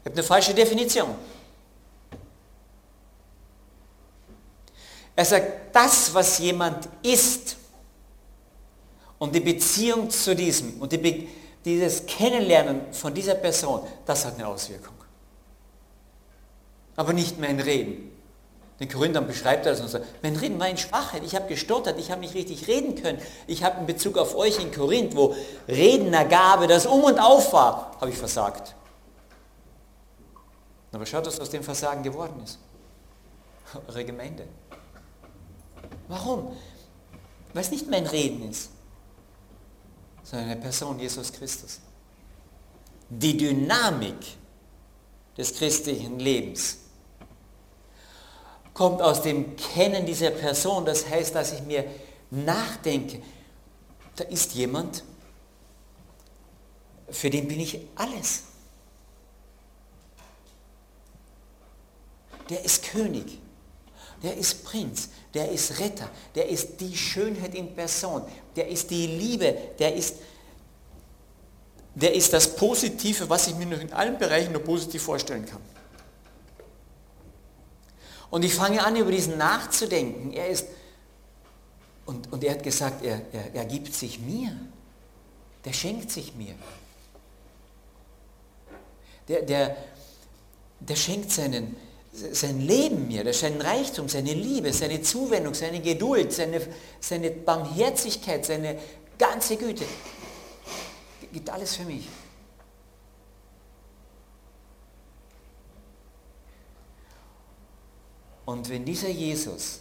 Ihr 0.00 0.06
habt 0.06 0.18
eine 0.18 0.26
falsche 0.26 0.54
Definition. 0.54 1.14
Er 5.14 5.24
sagt, 5.24 5.72
das, 5.72 6.12
was 6.12 6.40
jemand 6.40 6.88
ist, 7.04 7.58
und 9.18 9.34
die 9.34 9.40
Beziehung 9.40 10.10
zu 10.10 10.34
diesem 10.34 10.80
und 10.80 10.92
die 10.92 11.28
dieses 11.64 12.04
Kennenlernen 12.06 12.92
von 12.92 13.14
dieser 13.14 13.34
Person, 13.34 13.80
das 14.04 14.24
hat 14.24 14.34
eine 14.34 14.46
Auswirkung. 14.46 14.94
Aber 16.96 17.12
nicht 17.12 17.38
mein 17.38 17.58
Reden. 17.58 18.10
Den 18.80 18.88
Korinthern 18.88 19.26
beschreibt 19.26 19.66
er 19.66 19.72
das 19.72 19.80
und 19.80 19.88
sagt, 19.88 20.04
mein 20.22 20.36
Reden 20.36 20.58
war 20.58 20.68
in 20.68 20.76
Schwachheit, 20.76 21.22
ich 21.24 21.34
habe 21.36 21.46
gestottert, 21.46 21.98
ich 21.98 22.10
habe 22.10 22.20
nicht 22.20 22.34
richtig 22.34 22.66
reden 22.66 23.00
können. 23.00 23.20
Ich 23.46 23.62
habe 23.62 23.80
in 23.80 23.86
Bezug 23.86 24.18
auf 24.18 24.34
euch 24.34 24.58
in 24.58 24.72
Korinth, 24.72 25.16
wo 25.16 25.34
Rednergabe 25.68 26.66
das 26.66 26.84
Um 26.84 27.04
und 27.04 27.18
Auf 27.18 27.52
war, 27.52 27.92
habe 28.00 28.10
ich 28.10 28.18
versagt. 28.18 28.74
Aber 30.92 31.06
schaut, 31.06 31.26
was 31.26 31.40
aus 31.40 31.50
dem 31.50 31.62
Versagen 31.62 32.02
geworden 32.02 32.40
ist. 32.44 32.58
Eure 33.88 34.04
Gemeinde. 34.04 34.46
Warum? 36.08 36.56
Weil 37.52 37.62
es 37.62 37.70
nicht 37.70 37.88
mein 37.88 38.06
Reden 38.06 38.50
ist 38.50 38.73
sondern 40.24 40.50
eine 40.50 40.60
Person, 40.60 40.98
Jesus 40.98 41.32
Christus. 41.32 41.80
Die 43.08 43.36
Dynamik 43.36 44.16
des 45.36 45.54
christlichen 45.54 46.18
Lebens 46.18 46.78
kommt 48.72 49.00
aus 49.00 49.22
dem 49.22 49.54
Kennen 49.56 50.04
dieser 50.06 50.30
Person. 50.30 50.84
Das 50.84 51.08
heißt, 51.08 51.34
dass 51.34 51.52
ich 51.52 51.62
mir 51.62 51.84
nachdenke, 52.30 53.22
da 54.16 54.24
ist 54.24 54.54
jemand, 54.54 55.04
für 57.10 57.30
den 57.30 57.46
bin 57.46 57.60
ich 57.60 57.80
alles. 57.94 58.44
Der 62.48 62.64
ist 62.64 62.84
König, 62.84 63.38
der 64.24 64.36
ist 64.36 64.64
Prinz, 64.64 65.10
der 65.34 65.50
ist 65.50 65.78
Retter, 65.78 66.08
der 66.34 66.48
ist 66.48 66.80
die 66.80 66.96
Schönheit 66.96 67.54
in 67.54 67.74
Person, 67.74 68.22
der 68.56 68.68
ist 68.68 68.90
die 68.90 69.06
Liebe, 69.06 69.54
der 69.78 69.94
ist, 69.94 70.16
der 71.94 72.14
ist 72.14 72.32
das 72.32 72.56
Positive, 72.56 73.28
was 73.28 73.46
ich 73.48 73.54
mir 73.54 73.66
noch 73.66 73.80
in 73.80 73.92
allen 73.92 74.18
Bereichen 74.18 74.52
nur 74.52 74.62
positiv 74.62 75.02
vorstellen 75.02 75.44
kann. 75.44 75.60
Und 78.30 78.44
ich 78.44 78.54
fange 78.54 78.84
an, 78.84 78.96
über 78.96 79.12
diesen 79.12 79.36
nachzudenken. 79.36 80.32
Er 80.32 80.48
ist, 80.48 80.66
und, 82.06 82.32
und 82.32 82.42
er 82.42 82.54
hat 82.54 82.62
gesagt, 82.62 83.04
er, 83.04 83.20
er, 83.32 83.54
er 83.54 83.64
gibt 83.66 83.94
sich 83.94 84.18
mir. 84.18 84.58
Der 85.64 85.72
schenkt 85.72 86.10
sich 86.10 86.34
mir. 86.34 86.54
Der, 89.28 89.42
der, 89.42 89.76
der 90.80 90.96
schenkt 90.96 91.30
seinen, 91.30 91.76
sein 92.14 92.60
Leben 92.60 93.08
mir, 93.08 93.32
sein 93.34 93.60
Reichtum, 93.60 94.08
seine 94.08 94.32
Liebe, 94.32 94.72
seine 94.72 95.02
Zuwendung, 95.02 95.52
seine 95.52 95.80
Geduld, 95.80 96.32
seine, 96.32 96.60
seine 97.00 97.30
Barmherzigkeit, 97.30 98.44
seine 98.44 98.78
ganze 99.18 99.56
Güte, 99.56 99.84
gibt 101.32 101.50
alles 101.50 101.74
für 101.74 101.84
mich. 101.84 102.08
Und 108.44 108.68
wenn 108.68 108.84
dieser 108.84 109.08
Jesus 109.08 109.80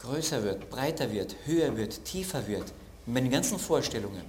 größer 0.00 0.42
wird, 0.42 0.68
breiter 0.68 1.10
wird, 1.10 1.34
höher 1.46 1.74
wird, 1.76 2.04
tiefer 2.04 2.46
wird, 2.46 2.74
in 3.06 3.14
meinen 3.14 3.30
ganzen 3.30 3.58
Vorstellungen, 3.58 4.24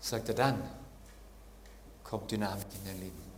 sagt 0.00 0.28
er 0.28 0.34
dann, 0.34 0.62
kommt 2.04 2.30
Dynamik 2.30 2.66
in 2.74 2.84
dein 2.84 3.00
Leben. 3.00 3.31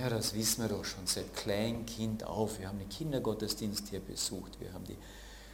Ja, 0.00 0.08
das 0.08 0.34
wissen 0.34 0.62
wir 0.62 0.68
doch 0.68 0.84
schon 0.84 1.06
seit 1.06 1.34
Kleinkind 1.36 2.24
auf. 2.24 2.58
Wir 2.58 2.68
haben 2.68 2.78
den 2.78 2.88
Kindergottesdienst 2.88 3.88
hier 3.88 4.00
besucht, 4.00 4.58
wir 4.60 4.72
haben 4.72 4.84
die 4.84 4.96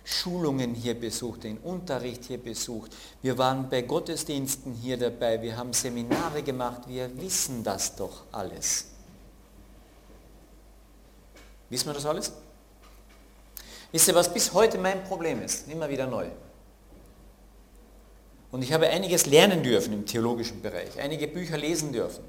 Schulungen 0.05 0.75
hier 0.75 0.99
besucht, 0.99 1.45
den 1.45 1.59
Unterricht 1.59 2.25
hier 2.25 2.39
besucht. 2.39 2.97
Wir 3.21 3.37
waren 3.37 3.69
bei 3.69 3.83
Gottesdiensten 3.83 4.73
hier 4.73 4.97
dabei, 4.97 5.43
wir 5.43 5.57
haben 5.57 5.73
Seminare 5.73 6.43
gemacht, 6.43 6.83
wir 6.89 7.21
wissen 7.21 7.63
das 7.63 7.97
doch 7.97 8.25
alles. 8.33 8.87
Wissen 11.69 11.87
wir 11.87 11.95
das 11.95 12.07
alles? 12.07 12.33
Wisst 13.93 14.09
ihr, 14.09 14.15
was 14.15 14.33
bis 14.33 14.53
heute 14.55 14.79
mein 14.79 15.05
Problem 15.05 15.43
ist? 15.43 15.69
Immer 15.69 15.89
wieder 15.89 16.07
neu. 16.07 16.29
Und 18.53 18.63
ich 18.63 18.73
habe 18.73 18.89
einiges 18.89 19.27
lernen 19.27 19.63
dürfen 19.63 19.93
im 19.93 20.07
theologischen 20.07 20.63
Bereich, 20.63 20.99
einige 20.99 21.29
Bücher 21.29 21.59
lesen 21.59 21.93
dürfen. 21.93 22.25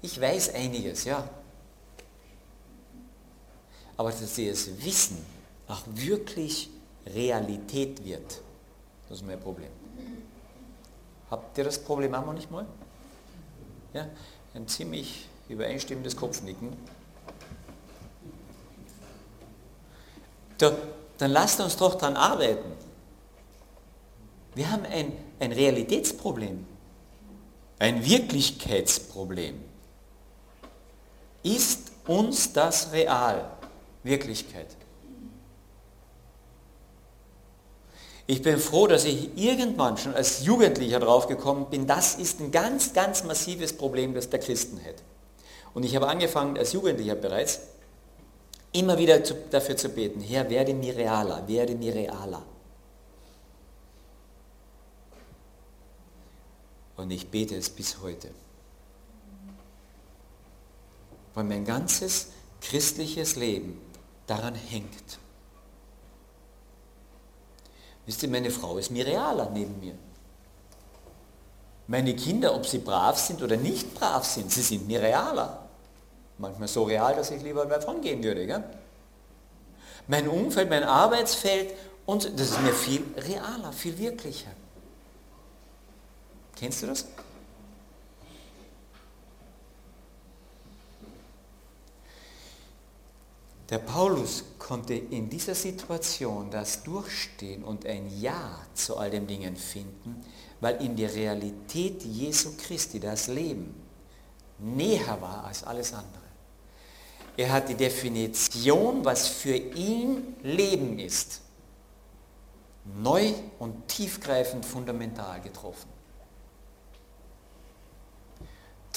Ich 0.00 0.20
weiß 0.20 0.54
einiges, 0.54 1.04
ja. 1.04 1.28
Aber 3.98 4.10
dass 4.10 4.36
sie 4.36 4.48
es 4.48 4.82
wissen, 4.82 5.18
auch 5.66 5.82
wirklich 5.86 6.70
Realität 7.04 8.02
wird, 8.04 8.40
das 9.08 9.18
ist 9.18 9.26
mein 9.26 9.40
Problem. 9.40 9.70
Habt 11.30 11.58
ihr 11.58 11.64
das 11.64 11.78
Problem 11.78 12.14
auch 12.14 12.24
noch 12.24 12.32
nicht 12.32 12.50
mal? 12.50 12.64
Ja, 13.92 14.06
ein 14.54 14.68
ziemlich 14.68 15.28
übereinstimmendes 15.48 16.16
Kopfnicken. 16.16 16.76
Da, 20.58 20.76
dann 21.18 21.32
lasst 21.32 21.60
uns 21.60 21.76
doch 21.76 21.96
daran 21.96 22.16
arbeiten. 22.16 22.72
Wir 24.54 24.70
haben 24.70 24.84
ein, 24.84 25.12
ein 25.40 25.52
Realitätsproblem, 25.52 26.64
ein 27.80 28.04
Wirklichkeitsproblem. 28.04 29.60
Ist 31.42 31.90
uns 32.06 32.52
das 32.52 32.92
real? 32.92 33.57
Wirklichkeit. 34.08 34.66
Ich 38.26 38.42
bin 38.42 38.58
froh, 38.58 38.86
dass 38.86 39.06
ich 39.06 39.30
irgendwann 39.38 39.96
schon 39.96 40.14
als 40.14 40.44
Jugendlicher 40.44 41.00
draufgekommen 41.00 41.70
bin, 41.70 41.86
das 41.86 42.16
ist 42.16 42.40
ein 42.40 42.50
ganz, 42.50 42.92
ganz 42.92 43.24
massives 43.24 43.72
Problem, 43.72 44.12
das 44.12 44.28
der 44.28 44.38
Christen 44.38 44.78
hat. 44.84 44.96
Und 45.72 45.82
ich 45.84 45.96
habe 45.96 46.08
angefangen, 46.08 46.58
als 46.58 46.74
Jugendlicher 46.74 47.14
bereits, 47.14 47.60
immer 48.72 48.98
wieder 48.98 49.24
zu, 49.24 49.34
dafür 49.50 49.78
zu 49.78 49.88
beten, 49.88 50.20
Herr, 50.20 50.50
werde 50.50 50.74
mir 50.74 50.94
realer, 50.94 51.48
werde 51.48 51.74
mir 51.74 51.94
realer. 51.94 52.42
Und 56.96 57.10
ich 57.10 57.28
bete 57.30 57.56
es 57.56 57.70
bis 57.70 58.02
heute. 58.02 58.28
Weil 61.32 61.44
mein 61.44 61.64
ganzes 61.64 62.28
christliches 62.60 63.36
Leben 63.36 63.80
daran 64.28 64.54
hängt. 64.54 65.18
Wisst 68.06 68.22
ihr, 68.22 68.28
meine 68.28 68.50
Frau 68.50 68.78
ist 68.78 68.90
mir 68.90 69.04
realer 69.04 69.50
neben 69.50 69.80
mir. 69.80 69.94
Meine 71.88 72.14
Kinder, 72.14 72.54
ob 72.54 72.66
sie 72.66 72.78
brav 72.78 73.18
sind 73.18 73.42
oder 73.42 73.56
nicht 73.56 73.94
brav 73.94 74.24
sind, 74.24 74.50
sie 74.52 74.62
sind 74.62 74.86
mir 74.86 75.00
realer. 75.00 75.66
Manchmal 76.38 76.68
so 76.68 76.84
real, 76.84 77.16
dass 77.16 77.30
ich 77.30 77.42
lieber 77.42 77.66
davon 77.66 78.00
gehen 78.00 78.22
würde. 78.22 78.46
Gell? 78.46 78.62
Mein 80.06 80.28
Umfeld, 80.28 80.70
mein 80.70 80.84
Arbeitsfeld, 80.84 81.74
und 82.06 82.24
das 82.38 82.50
ist 82.50 82.60
mir 82.62 82.72
viel 82.72 83.04
realer, 83.16 83.72
viel 83.72 83.98
wirklicher. 83.98 84.50
Kennst 86.56 86.82
du 86.82 86.86
das? 86.86 87.06
Der 93.70 93.78
Paulus 93.78 94.44
konnte 94.58 94.94
in 94.94 95.28
dieser 95.28 95.54
Situation 95.54 96.50
das 96.50 96.82
Durchstehen 96.82 97.64
und 97.64 97.84
ein 97.84 98.08
Ja 98.18 98.58
zu 98.72 98.96
all 98.96 99.10
den 99.10 99.26
Dingen 99.26 99.56
finden, 99.56 100.24
weil 100.60 100.82
ihm 100.82 100.96
die 100.96 101.04
Realität 101.04 102.02
Jesu 102.02 102.52
Christi, 102.56 102.98
das 102.98 103.28
Leben, 103.28 103.74
näher 104.58 105.20
war 105.20 105.44
als 105.44 105.64
alles 105.64 105.92
andere. 105.92 106.22
Er 107.36 107.52
hat 107.52 107.68
die 107.68 107.74
Definition, 107.74 109.04
was 109.04 109.28
für 109.28 109.54
ihn 109.54 110.34
Leben 110.42 110.98
ist, 110.98 111.42
neu 112.84 113.34
und 113.58 113.86
tiefgreifend 113.86 114.64
fundamental 114.64 115.40
getroffen. 115.42 115.97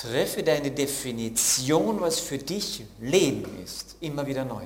Treffe 0.01 0.41
deine 0.41 0.71
Definition, 0.71 2.01
was 2.01 2.19
für 2.19 2.39
dich 2.39 2.83
Leben 2.99 3.61
ist, 3.63 3.97
immer 3.99 4.25
wieder 4.25 4.43
neu. 4.43 4.65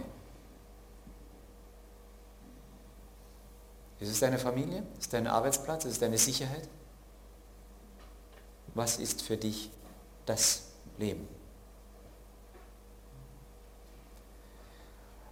Ist 3.99 4.11
es 4.11 4.19
deine 4.21 4.39
Familie? 4.39 4.79
Ist 4.93 5.01
es 5.01 5.09
dein 5.09 5.27
Arbeitsplatz? 5.27 5.83
Ist 5.83 5.93
es 5.93 5.99
deine 5.99 6.17
Sicherheit? 6.17 6.69
Was 8.75 8.97
ist 8.97 9.23
für 9.23 9.35
dich 9.35 9.69
das 10.25 10.63
Leben? 10.97 11.27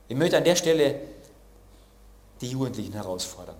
Ich 0.09 0.17
möchte 0.17 0.37
an 0.37 0.43
der 0.43 0.57
Stelle 0.57 0.99
die 2.41 2.49
Jugendlichen 2.49 2.91
herausfordern. 2.91 3.55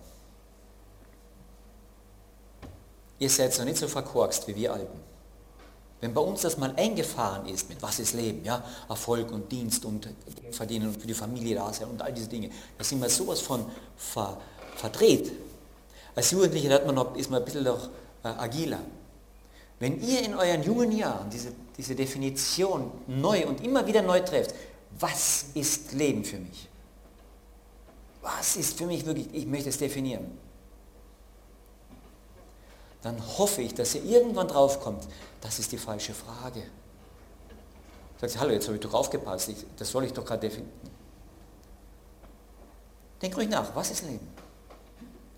Ihr 3.20 3.30
seid 3.30 3.58
noch 3.58 3.66
nicht 3.66 3.78
so 3.78 3.88
verkorkst 3.88 4.46
wie 4.50 4.56
wir 4.58 4.74
Alten. 4.74 5.13
Wenn 6.04 6.14
bei 6.14 6.20
uns 6.20 6.42
das 6.42 6.58
mal 6.58 6.74
eingefahren 6.76 7.48
ist, 7.48 7.70
mit 7.70 7.82
was 7.82 7.98
ist 7.98 8.14
Leben, 8.14 8.44
ja, 8.44 8.62
Erfolg 8.90 9.32
und 9.32 9.50
Dienst 9.50 9.86
und 9.86 10.10
Verdienen 10.52 10.90
und 10.90 11.00
für 11.00 11.08
die 11.08 11.14
Familie 11.14 11.56
da 11.56 11.72
sein 11.72 11.88
und 11.88 12.02
all 12.02 12.12
diese 12.12 12.28
Dinge, 12.28 12.50
da 12.78 12.84
sind 12.84 13.02
wir 13.02 13.10
sowas 13.10 13.40
von 13.40 13.64
ver, 13.96 14.36
verdreht. 14.76 15.32
Als 16.14 16.32
Jugendliche 16.32 16.70
hat 16.74 16.86
man 16.86 16.96
noch, 16.96 17.16
ist 17.16 17.32
man 17.32 17.40
ein 17.40 17.46
bisschen 17.46 17.64
noch 17.64 17.88
äh, 18.22 18.28
agiler. 18.28 18.80
Wenn 19.80 20.02
ihr 20.02 20.24
in 20.24 20.36
euren 20.36 20.62
jungen 20.62 20.92
Jahren 20.92 21.30
diese, 21.30 21.54
diese 21.78 21.96
Definition 21.96 22.92
neu 23.08 23.48
und 23.48 23.64
immer 23.64 23.88
wieder 23.88 24.02
neu 24.02 24.20
trefft, 24.20 24.54
was 25.00 25.46
ist 25.54 25.94
Leben 25.94 26.26
für 26.26 26.38
mich? 26.38 26.68
Was 28.22 28.58
ist 28.58 28.78
für 28.78 28.88
mich 28.88 29.06
wirklich, 29.06 29.30
ich 29.32 29.46
möchte 29.46 29.70
es 29.70 29.78
definieren 29.78 30.43
dann 33.04 33.22
hoffe 33.38 33.62
ich, 33.62 33.76
dass 33.76 33.94
ihr 33.96 34.04
irgendwann 34.04 34.48
draufkommt, 34.48 35.08
das 35.42 35.60
ist 35.60 35.72
die 35.74 35.78
falsche 35.78 36.14
Frage. 36.14 36.64
Sagt 38.20 38.36
ihr, 38.36 38.40
hallo, 38.40 38.54
jetzt 38.54 38.68
habe 38.68 38.78
ich 38.78 38.82
doch 38.82 38.94
aufgepasst, 38.94 39.50
ich, 39.50 39.66
das 39.78 39.92
soll 39.92 40.06
ich 40.06 40.14
doch 40.14 40.26
gerade 40.26 40.48
definieren. 40.48 40.72
Denk 43.22 43.36
ruhig 43.36 43.50
nach, 43.50 43.76
was 43.76 43.92
ist 43.92 44.04
Leben? 44.04 44.28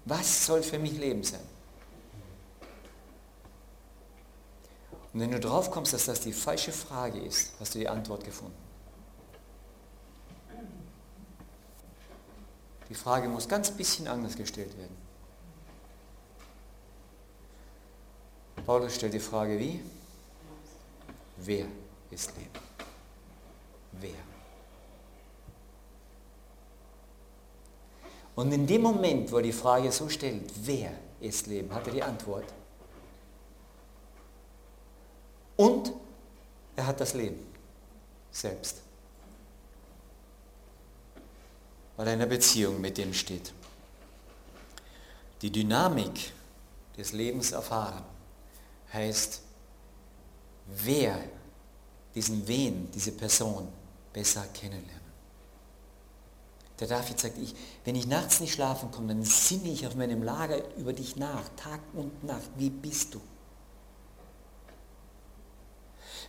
Was 0.06 0.46
soll 0.46 0.62
für 0.62 0.78
mich 0.78 0.94
Leben 0.94 1.24
sein? 1.24 1.42
Und 5.14 5.22
wenn 5.22 5.32
du 5.32 5.40
drauf 5.40 5.72
kommst, 5.72 5.94
dass 5.94 6.06
das 6.06 6.22
die 6.22 6.34
falsche 6.34 6.72
Frage 6.72 7.20
ist, 7.20 7.54
hast 7.60 7.74
du 7.74 7.80
die 7.80 7.88
Antwort 7.88 8.24
gefunden. 8.24 8.58
Die 12.90 12.96
Frage 12.96 13.28
muss 13.28 13.48
ganz 13.48 13.72
bisschen 13.72 14.08
anders 14.08 14.36
gestellt 14.36 14.78
werden. 14.78 15.05
Paulus 18.66 18.96
stellt 18.96 19.14
die 19.14 19.20
Frage 19.20 19.60
wie? 19.60 19.80
Wer 21.38 21.68
ist 22.10 22.36
Leben? 22.36 22.50
Wer? 23.92 24.12
Und 28.36 28.52
in 28.52 28.66
dem 28.66 28.82
Moment, 28.82 29.32
wo 29.32 29.38
er 29.38 29.44
die 29.44 29.54
Frage 29.54 29.92
so 29.92 30.10
stellt, 30.10 30.52
wer 30.64 30.92
ist 31.22 31.48
Leben, 31.48 31.74
hat 31.74 31.88
er 31.88 31.94
die 31.94 32.04
Antwort. 32.04 32.46
Und 35.56 35.94
er 36.76 36.88
hat 36.88 37.00
das 37.00 37.14
Leben 37.14 37.46
selbst. 38.32 38.82
Weil 41.96 42.08
er 42.08 42.14
in 42.14 42.22
einer 42.22 42.30
Beziehung 42.30 42.82
mit 42.82 42.98
dem 42.98 43.14
steht. 43.14 43.54
Die 45.42 45.52
Dynamik 45.52 46.34
des 46.98 47.14
Lebens 47.14 47.54
erfahren 47.54 48.15
heißt, 48.96 49.42
wer 50.68 51.20
diesen 52.16 52.48
Wen, 52.48 52.90
diese 52.92 53.12
Person 53.12 53.68
besser 54.14 54.46
kennenlernen. 54.54 55.06
Der 56.80 56.88
David 56.88 57.20
sagt, 57.20 57.38
ich, 57.38 57.56
wenn 57.86 57.96
ich 57.96 58.08
nachts 58.08 58.40
nicht 58.40 58.54
schlafen 58.54 58.92
komme, 58.92 59.10
dann 59.10 59.24
sinne 59.24 59.70
ich 59.70 59.86
auf 59.88 59.96
meinem 59.96 60.24
Lager 60.24 60.60
über 60.78 60.94
dich 60.94 61.16
nach, 61.16 61.44
Tag 61.56 61.80
und 61.94 62.24
Nacht. 62.24 62.50
Wie 62.58 62.70
bist 62.70 63.14
du? 63.14 63.22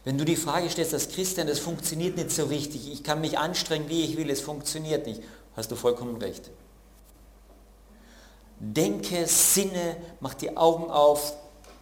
Wenn 0.04 0.18
du 0.18 0.24
die 0.24 0.36
Frage 0.36 0.70
stellst 0.70 0.94
als 0.94 1.08
Christian, 1.08 1.48
das 1.48 1.58
funktioniert 1.58 2.16
nicht 2.16 2.30
so 2.30 2.44
richtig, 2.44 2.92
ich 2.92 3.02
kann 3.02 3.20
mich 3.20 3.38
anstrengen, 3.38 3.88
wie 3.88 4.04
ich 4.04 4.16
will, 4.16 4.30
es 4.30 4.40
funktioniert 4.40 5.04
nicht, 5.04 5.20
hast 5.56 5.72
du 5.72 5.74
vollkommen 5.74 6.16
recht. 6.18 6.50
Denke, 8.60 9.26
sinne, 9.26 9.96
mach 10.20 10.34
die 10.34 10.56
Augen 10.56 10.90
auf, 10.90 11.34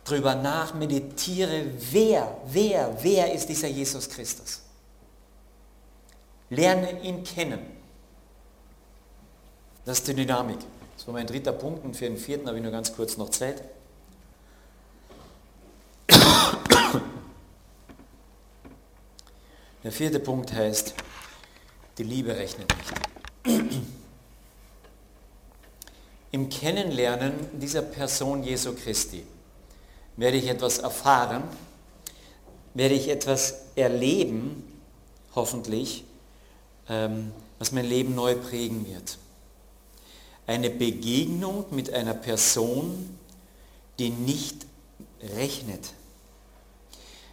drüber 0.05 0.35
nach, 0.35 0.75
meditiere, 0.75 1.65
wer, 1.91 2.37
wer, 2.47 2.97
wer 3.03 3.33
ist 3.33 3.49
dieser 3.49 3.69
Jesus 3.69 4.09
Christus. 4.09 4.61
Lerne 6.51 7.03
ihn 7.03 7.25
kennen. 7.25 7.61
Das 9.85 9.99
ist 9.99 10.09
die 10.09 10.15
Dynamik. 10.15 10.59
Das 10.97 11.07
war 11.07 11.15
mein 11.15 11.27
dritter 11.27 11.53
Punkt 11.53 11.85
und 11.85 11.97
für 11.97 12.05
den 12.05 12.17
vierten 12.17 12.47
habe 12.47 12.59
ich 12.59 12.63
nur 12.63 12.73
ganz 12.73 12.95
kurz 12.95 13.17
noch 13.17 13.31
Zeit. 13.31 13.63
Der 19.83 19.93
vierte 19.93 20.21
Punkt 20.21 20.53
heißt, 20.53 20.95
die 21.99 22.05
Liebe 22.05 22.35
rechnet 22.37 22.73
nicht. 23.45 23.75
Im 26.31 26.49
Kennenlernen 26.49 27.35
dieser 27.61 27.83
Person 27.83 28.43
Jesu 28.43 28.75
Christi 28.75 29.25
werde 30.17 30.37
ich 30.37 30.49
etwas 30.49 30.79
erfahren, 30.79 31.43
werde 32.75 32.95
ich 32.95 33.09
etwas 33.09 33.63
erleben, 33.77 34.63
hoffentlich, 35.35 36.05
ähm, 36.89 37.33
was 37.59 37.73
mein 37.73 37.85
Leben 37.85 38.15
neu 38.15 38.35
prägen 38.37 38.87
wird. 38.87 39.19
Eine 40.47 40.71
Begegnung 40.71 41.65
mit 41.71 41.93
einer 41.93 42.15
Person, 42.15 43.19
die 43.99 44.11
nicht 44.11 44.67
rechnet. 45.37 45.93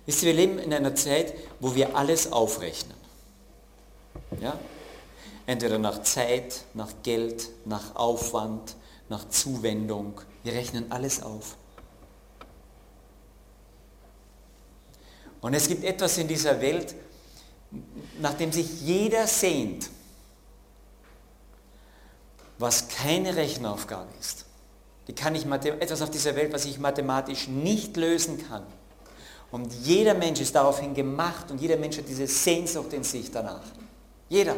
Wisst 0.05 0.23
ihr, 0.23 0.27
wir 0.27 0.33
leben 0.33 0.59
in 0.59 0.73
einer 0.73 0.95
Zeit, 0.95 1.33
wo 1.59 1.75
wir 1.75 1.95
alles 1.95 2.31
aufrechnen. 2.31 2.97
Ja? 4.39 4.57
Entweder 5.45 5.77
nach 5.77 6.01
Zeit, 6.03 6.63
nach 6.73 6.91
Geld, 7.03 7.49
nach 7.65 7.95
Aufwand, 7.95 8.75
nach 9.09 9.27
Zuwendung. 9.29 10.19
Wir 10.43 10.53
rechnen 10.53 10.91
alles 10.91 11.21
auf. 11.21 11.57
Und 15.41 15.53
es 15.53 15.67
gibt 15.67 15.83
etwas 15.83 16.17
in 16.17 16.27
dieser 16.27 16.61
Welt, 16.61 16.95
nach 18.19 18.35
dem 18.35 18.51
sich 18.51 18.81
jeder 18.81 19.27
sehnt, 19.27 19.89
was 22.59 22.87
keine 22.89 23.35
Rechenaufgabe 23.35 24.09
ist. 24.19 24.45
Die 25.07 25.15
kann 25.15 25.33
ich 25.33 25.45
etwas 25.45 26.01
auf 26.01 26.11
dieser 26.11 26.35
Welt, 26.35 26.53
was 26.53 26.65
ich 26.65 26.79
mathematisch 26.79 27.47
nicht 27.47 27.97
lösen 27.97 28.47
kann. 28.47 28.63
Und 29.51 29.73
jeder 29.83 30.13
Mensch 30.13 30.39
ist 30.39 30.55
daraufhin 30.55 30.93
gemacht 30.93 31.51
und 31.51 31.59
jeder 31.59 31.75
Mensch 31.75 31.97
hat 31.97 32.07
diese 32.07 32.27
Sehnsucht 32.27 32.93
in 32.93 33.03
sich 33.03 33.31
danach. 33.31 33.65
Jeder. 34.29 34.55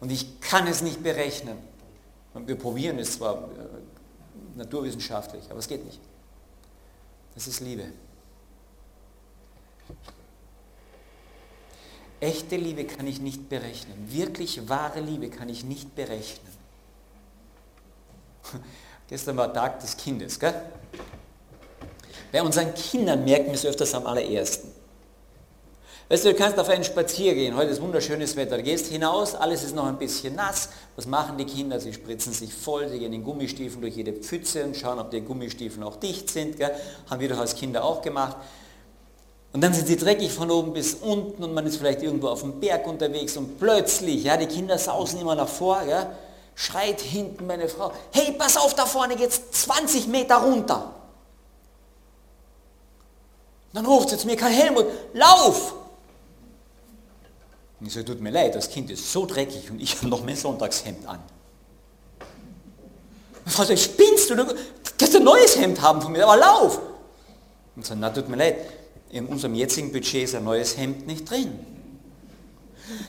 Und 0.00 0.12
ich 0.12 0.40
kann 0.40 0.66
es 0.66 0.82
nicht 0.82 1.02
berechnen. 1.02 1.56
Und 2.34 2.46
wir 2.46 2.56
probieren 2.56 2.98
es 2.98 3.12
zwar 3.14 3.36
äh, 3.36 4.56
naturwissenschaftlich, 4.56 5.44
aber 5.48 5.58
es 5.58 5.68
geht 5.68 5.84
nicht. 5.84 6.00
Das 7.34 7.46
ist 7.46 7.60
Liebe. 7.60 7.84
Echte 12.20 12.56
Liebe 12.56 12.84
kann 12.84 13.06
ich 13.06 13.20
nicht 13.20 13.48
berechnen. 13.48 13.94
Wirklich 14.10 14.68
wahre 14.68 15.00
Liebe 15.00 15.30
kann 15.30 15.48
ich 15.48 15.64
nicht 15.64 15.94
berechnen. 15.94 16.52
Gestern 19.08 19.36
war 19.36 19.52
Tag 19.52 19.80
des 19.80 19.96
Kindes. 19.96 20.38
Gell? 20.38 20.54
Bei 22.32 22.42
unseren 22.42 22.74
Kindern 22.74 23.24
merken 23.24 23.46
wir 23.46 23.54
es 23.54 23.64
öfters 23.64 23.94
am 23.94 24.06
allerersten. 24.06 24.68
Weißt 26.10 26.24
du, 26.24 26.30
du 26.30 26.34
kannst 26.34 26.58
auf 26.58 26.70
einen 26.70 26.84
Spazier 26.84 27.34
gehen, 27.34 27.54
heute 27.54 27.70
ist 27.70 27.82
wunderschönes 27.82 28.34
Wetter, 28.34 28.56
du 28.56 28.62
gehst 28.62 28.86
hinaus, 28.86 29.34
alles 29.34 29.62
ist 29.62 29.74
noch 29.74 29.84
ein 29.84 29.98
bisschen 29.98 30.34
nass. 30.36 30.70
Was 30.96 31.06
machen 31.06 31.36
die 31.36 31.44
Kinder? 31.44 31.78
Sie 31.80 31.92
spritzen 31.92 32.32
sich 32.32 32.54
voll, 32.54 32.88
sie 32.88 32.98
gehen 32.98 33.12
in 33.12 33.22
Gummistiefeln 33.22 33.82
durch 33.82 33.94
jede 33.94 34.14
Pfütze 34.14 34.64
und 34.64 34.74
schauen, 34.74 34.98
ob 34.98 35.10
die 35.10 35.20
Gummistiefeln 35.20 35.82
auch 35.82 35.96
dicht 35.96 36.30
sind. 36.30 36.56
Gell? 36.56 36.74
Haben 37.10 37.20
wir 37.20 37.28
doch 37.28 37.38
als 37.38 37.54
Kinder 37.54 37.84
auch 37.84 38.00
gemacht. 38.00 38.38
Und 39.58 39.62
dann 39.62 39.74
sind 39.74 39.88
sie 39.88 39.96
dreckig 39.96 40.32
von 40.32 40.52
oben 40.52 40.72
bis 40.72 40.94
unten 40.94 41.42
und 41.42 41.52
man 41.52 41.66
ist 41.66 41.78
vielleicht 41.78 42.00
irgendwo 42.00 42.28
auf 42.28 42.42
dem 42.42 42.60
Berg 42.60 42.86
unterwegs 42.86 43.36
und 43.36 43.58
plötzlich, 43.58 44.22
ja, 44.22 44.36
die 44.36 44.46
Kinder 44.46 44.78
sausen 44.78 45.20
immer 45.20 45.34
nach 45.34 45.48
vor, 45.48 45.82
ja, 45.82 46.12
schreit 46.54 47.00
hinten 47.00 47.44
meine 47.44 47.68
Frau, 47.68 47.90
hey, 48.12 48.36
pass 48.38 48.56
auf, 48.56 48.76
da 48.76 48.86
vorne 48.86 49.16
geht's 49.16 49.50
20 49.50 50.06
Meter 50.06 50.36
runter. 50.36 50.94
Und 53.72 53.74
dann 53.74 53.86
ruft 53.86 54.10
sie 54.10 54.16
zu 54.16 54.28
mir, 54.28 54.36
Karl 54.36 54.52
Helmut, 54.52 54.86
lauf! 55.12 55.74
Und 57.80 57.88
ich 57.88 57.94
sage, 57.94 58.04
tut 58.06 58.20
mir 58.20 58.30
leid, 58.30 58.54
das 58.54 58.70
Kind 58.70 58.92
ist 58.92 59.10
so 59.12 59.26
dreckig 59.26 59.72
und 59.72 59.82
ich 59.82 59.96
habe 59.96 60.06
noch 60.06 60.22
mein 60.22 60.36
Sonntagshemd 60.36 61.04
an. 61.04 61.18
Und 63.44 63.50
Frau 63.50 63.64
sagt, 63.64 63.80
spinnst 63.80 64.30
du? 64.30 64.36
Du 64.36 64.44
kannst 64.96 65.16
ein 65.16 65.24
neues 65.24 65.58
Hemd 65.58 65.82
haben 65.82 66.00
von 66.00 66.12
mir, 66.12 66.22
aber 66.22 66.36
lauf! 66.36 66.78
Und 67.74 67.82
ich 67.82 67.88
sage, 67.88 67.98
na, 67.98 68.10
tut 68.10 68.28
mir 68.28 68.36
leid, 68.36 68.77
in 69.10 69.26
unserem 69.26 69.54
jetzigen 69.54 69.92
Budget 69.92 70.24
ist 70.24 70.34
ein 70.34 70.44
neues 70.44 70.76
Hemd 70.76 71.06
nicht 71.06 71.28
drin. 71.28 71.58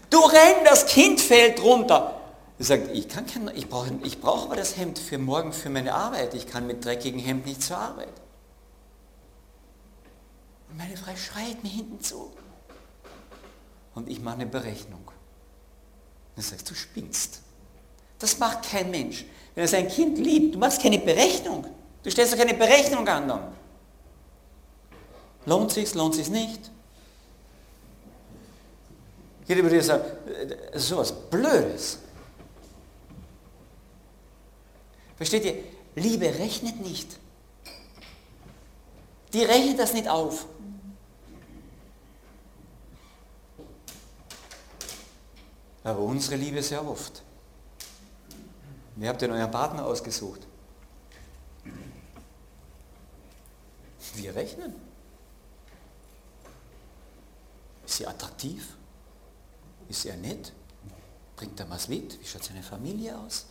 Du 0.10 0.20
renn, 0.20 0.66
das 0.66 0.86
Kind 0.86 1.22
fällt 1.22 1.62
runter. 1.62 2.20
Er 2.58 2.66
sagt, 2.66 2.90
ich, 2.94 3.08
kann 3.08 3.26
kein, 3.26 3.50
ich 3.56 3.70
brauche 3.70 3.90
ich 4.04 4.20
brauch 4.20 4.46
aber 4.46 4.56
das 4.56 4.78
Hemd 4.78 5.00
für 5.00 5.18
morgen 5.18 5.54
für 5.54 5.70
meine 5.70 5.94
Arbeit. 5.94 6.34
Ich 6.34 6.48
kann 6.48 6.68
mit 6.68 6.84
dreckigem 6.84 7.20
Hemd 7.20 7.46
nicht 7.46 7.64
zur 7.64 7.78
Arbeit. 7.78 8.10
Und 10.70 10.78
meine 10.78 10.98
Frau 10.98 11.16
schreit 11.16 11.64
mir 11.64 11.70
hinten 11.70 12.02
zu. 12.02 12.32
Und 13.96 14.10
ich 14.10 14.20
mache 14.22 14.36
eine 14.36 14.46
Berechnung. 14.46 15.12
Dann 16.36 16.44
sagst 16.44 16.70
du, 16.70 16.76
spinnst. 16.76 17.42
Das 18.20 18.38
macht 18.40 18.70
kein 18.70 18.92
Mensch. 18.92 19.26
Wenn 19.56 19.64
er 19.64 19.68
sein 19.68 19.88
Kind 19.88 20.18
liebt, 20.18 20.56
du 20.56 20.60
machst 20.60 20.82
keine 20.82 21.00
Berechnung. 21.00 21.66
Du 22.04 22.12
stellst 22.12 22.34
doch 22.34 22.38
keine 22.38 22.54
Berechnung 22.54 23.08
an. 23.08 23.28
Dann. 23.28 23.59
Lohnt 25.50 25.72
sich's, 25.72 25.96
lohnt 25.96 26.14
sich's 26.14 26.30
nicht? 26.30 26.70
Jeder 29.48 29.64
würde 29.64 29.82
sagen, 29.82 30.04
das 30.72 30.84
ist 30.84 30.90
sowas 30.90 31.12
Blödes. 31.12 31.98
Versteht 35.18 35.46
ihr? 35.46 35.64
Liebe 35.96 36.28
rechnet 36.28 36.80
nicht. 36.82 37.18
Die 39.34 39.44
rechnet 39.44 39.80
das 39.80 39.94
nicht 39.94 40.08
auf. 40.08 40.46
Aber 45.84 46.00
unsere 46.00 46.36
Liebe 46.36 46.62
sehr 46.62 46.88
oft. 46.88 47.24
Wer 48.98 49.10
habt 49.10 49.22
denn 49.24 49.32
euren 49.32 49.50
Partner 49.50 49.84
ausgesucht? 49.88 50.46
Wir 54.14 54.36
rechnen. 54.36 54.90
Ist 57.89 57.89
sie 58.00 58.08
attraktiv? 58.08 58.76
Ist 59.88 60.06
er 60.06 60.18
nett? 60.18 60.52
Bringt 61.36 61.60
er 61.60 61.70
was 61.70 61.88
mit? 61.88 62.20
Wie 62.20 62.26
schaut 62.26 62.44
seine 62.44 62.64
Familie 62.64 63.18
aus? 63.18 63.46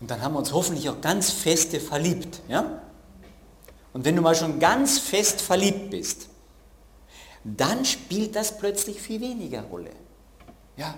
Und 0.00 0.10
dann 0.10 0.20
haben 0.20 0.34
wir 0.34 0.38
uns 0.40 0.52
hoffentlich 0.52 0.88
auch 0.88 1.00
ganz 1.00 1.30
feste 1.30 1.80
verliebt. 1.80 2.40
Ja? 2.48 2.82
Und 3.92 4.04
wenn 4.04 4.16
du 4.16 4.22
mal 4.22 4.34
schon 4.34 4.60
ganz 4.60 4.98
fest 4.98 5.40
verliebt 5.40 5.90
bist, 5.90 6.28
dann 7.44 7.84
spielt 7.84 8.36
das 8.36 8.58
plötzlich 8.58 9.00
viel 9.00 9.20
weniger 9.20 9.62
Rolle. 9.62 9.90
Ja, 10.76 10.94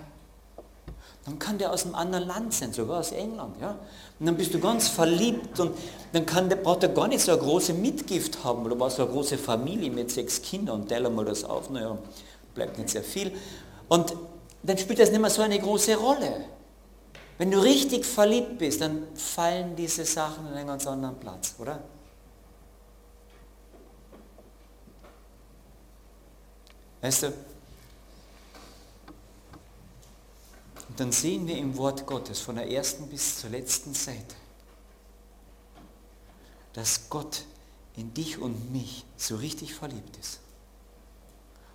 dann 1.27 1.41
kann 1.41 1.59
der 1.59 1.73
aus 1.73 1.85
einem 1.85 1.97
anderen 1.97 2.27
Land 2.27 2.55
sein, 2.55 2.73
sogar 2.73 3.01
aus 3.01 3.11
England. 3.11 3.61
Ja? 3.61 3.77
Und 4.21 4.27
dann 4.27 4.37
bist 4.37 4.55
du 4.55 4.61
ganz 4.61 4.87
verliebt 4.89 5.59
und 5.59 5.73
dann 6.13 6.25
kann 6.25 6.49
der, 6.49 6.57
braucht 6.57 6.85
er 6.85 6.89
gar 6.89 7.09
nicht 7.09 7.21
so 7.21 7.33
eine 7.33 7.41
große 7.41 7.75
Mitgift 7.75 8.45
haben 8.45 8.65
oder 8.65 8.79
war 8.79 8.89
so 8.91 9.03
eine 9.03 9.11
große 9.11 9.37
Familie 9.37 9.91
mit 9.91 10.13
sechs 10.13 10.41
Kindern 10.41 10.83
und 10.83 10.89
teilen 10.89 11.13
mal 11.13 11.25
das 11.25 11.43
auf. 11.43 11.69
Naja, 11.69 11.99
bleibt 12.55 12.79
nicht 12.79 12.91
sehr 12.91 13.03
viel. 13.03 13.33
Und 13.89 14.15
dann 14.63 14.79
spielt 14.79 15.01
das 15.01 15.11
nicht 15.11 15.21
mehr 15.21 15.29
so 15.29 15.43
eine 15.43 15.59
große 15.59 15.97
Rolle. 15.97 16.45
Wenn 17.39 17.51
du 17.51 17.61
richtig 17.61 18.07
verliebt 18.07 18.59
bist, 18.59 18.81
dann 18.81 19.03
fallen 19.17 19.75
diese 19.75 20.05
Sachen 20.05 20.47
an 20.47 20.55
einen 20.55 20.69
ganz 20.69 20.87
anderen 20.87 21.17
Platz, 21.17 21.57
oder? 21.59 21.81
Weißt 27.01 27.25
du, 27.25 27.33
Und 30.89 31.01
dann 31.01 31.13
sehen 31.13 31.47
wir 31.47 31.57
im 31.57 31.77
Wort 31.77 32.07
Gottes 32.07 32.41
von 32.41 32.57
der 32.57 32.71
ersten 32.71 33.09
bis 33.09 33.41
zur 33.41 33.51
letzten 33.51 33.93
Seite, 33.93 34.35
dass 36.73 37.09
Gott 37.09 37.45
in 37.97 38.13
dich 38.15 38.39
und 38.39 38.73
mich 38.73 39.05
so 39.17 39.37
richtig 39.37 39.75
verliebt 39.75 40.17
ist. 40.19 40.41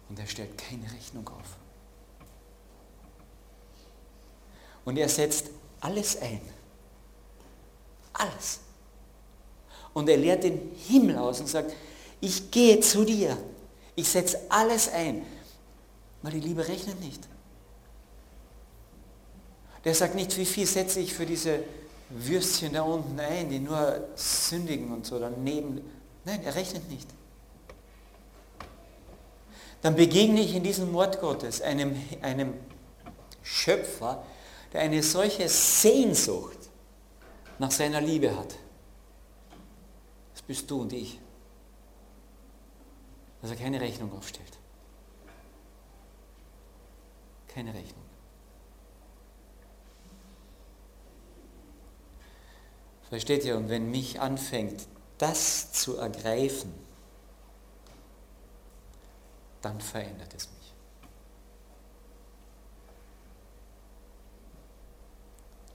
Und 0.09 0.19
er 0.19 0.27
stellt 0.27 0.57
keine 0.57 0.91
Rechnung 0.91 1.27
auf. 1.27 1.57
Und 4.85 4.97
er 4.97 5.09
setzt 5.09 5.49
alles 5.79 6.21
ein. 6.21 6.41
Alles. 8.13 8.59
Und 9.93 10.09
er 10.09 10.17
lehrt 10.17 10.43
den 10.43 10.71
Himmel 10.87 11.17
aus 11.17 11.39
und 11.39 11.47
sagt, 11.47 11.73
ich 12.19 12.51
gehe 12.51 12.79
zu 12.79 13.03
dir. 13.03 13.37
Ich 13.95 14.07
setze 14.09 14.39
alles 14.49 14.89
ein. 14.89 15.25
Weil 16.21 16.33
die 16.33 16.39
Liebe 16.39 16.67
rechnet 16.67 16.99
nicht. 16.99 17.27
Der 19.83 19.95
sagt 19.95 20.15
nicht, 20.15 20.37
wie 20.37 20.45
viel 20.45 20.67
setze 20.67 20.99
ich 20.99 21.13
für 21.13 21.25
diese 21.25 21.63
Würstchen 22.09 22.73
da 22.73 22.83
unten 22.83 23.19
ein, 23.19 23.49
die 23.49 23.59
nur 23.59 24.09
sündigen 24.15 24.91
und 24.91 25.05
so 25.05 25.17
daneben. 25.17 25.81
Nein, 26.25 26.43
er 26.43 26.55
rechnet 26.55 26.89
nicht. 26.89 27.07
Dann 29.81 29.95
begegne 29.95 30.41
ich 30.41 30.53
in 30.53 30.63
diesem 30.63 30.93
Wort 30.93 31.19
Gottes 31.19 31.61
einem, 31.61 31.95
einem 32.21 32.53
Schöpfer, 33.41 34.23
der 34.73 34.81
eine 34.81 35.01
solche 35.01 35.49
Sehnsucht 35.49 36.57
nach 37.57 37.71
seiner 37.71 37.99
Liebe 37.99 38.35
hat. 38.35 38.55
Das 40.33 40.41
bist 40.43 40.69
du 40.69 40.81
und 40.81 40.93
ich. 40.93 41.19
Dass 43.41 43.49
er 43.49 43.57
keine 43.57 43.81
Rechnung 43.81 44.11
aufstellt. 44.13 44.57
Keine 47.47 47.73
Rechnung. 47.73 48.00
Versteht 53.11 53.43
ihr? 53.43 53.57
Und 53.57 53.67
wenn 53.67 53.91
mich 53.91 54.21
anfängt, 54.21 54.87
das 55.17 55.73
zu 55.73 55.97
ergreifen, 55.97 56.73
dann 59.61 59.81
verändert 59.81 60.33
es 60.33 60.47
mich. 60.47 60.73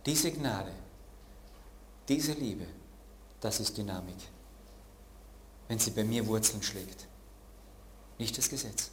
Diese 0.07 0.33
Gnade, 0.33 0.73
diese 2.09 2.33
Liebe, 2.33 2.67
das 3.43 3.61
ist 3.61 3.77
Dynamik. 3.77 4.17
Wenn 5.69 5.79
sie 5.79 5.91
bei 5.91 6.05
mir 6.05 6.27
Wurzeln 6.27 6.63
schlägt. 6.63 7.07
Nicht 8.17 8.39
das 8.39 8.49
Gesetz. 8.49 8.91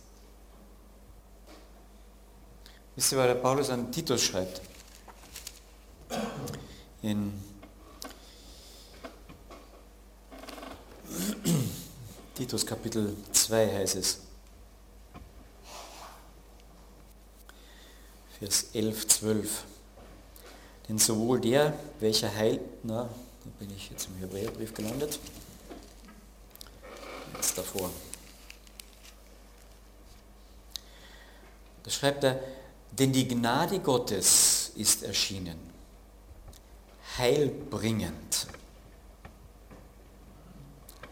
Wisst 2.97 3.13
ihr, 3.13 3.17
was 3.17 3.27
der 3.27 3.35
Paulus 3.35 3.69
an 3.69 3.89
Titus 3.89 4.21
schreibt? 4.21 4.61
In 7.01 7.52
Titus 12.43 12.65
Kapitel 12.65 13.15
2 13.31 13.73
heißt 13.73 13.95
es. 13.95 14.19
Vers 18.37 18.65
11, 18.73 19.07
12. 19.07 19.63
Denn 20.89 20.97
sowohl 20.97 21.39
der, 21.39 21.73
welcher 22.01 22.35
heilt, 22.35 22.59
na, 22.83 23.03
da 23.03 23.49
bin 23.59 23.73
ich 23.73 23.89
jetzt 23.89 24.09
im 24.09 24.17
Hebräerbrief 24.17 24.73
gelandet, 24.73 25.19
jetzt 27.35 27.57
davor. 27.57 27.89
Da 31.83 31.91
schreibt 31.91 32.25
er, 32.25 32.41
denn 32.91 33.13
die 33.13 33.25
Gnade 33.25 33.79
Gottes 33.79 34.73
ist 34.75 35.03
erschienen, 35.03 35.57
heilbringend 37.17 38.47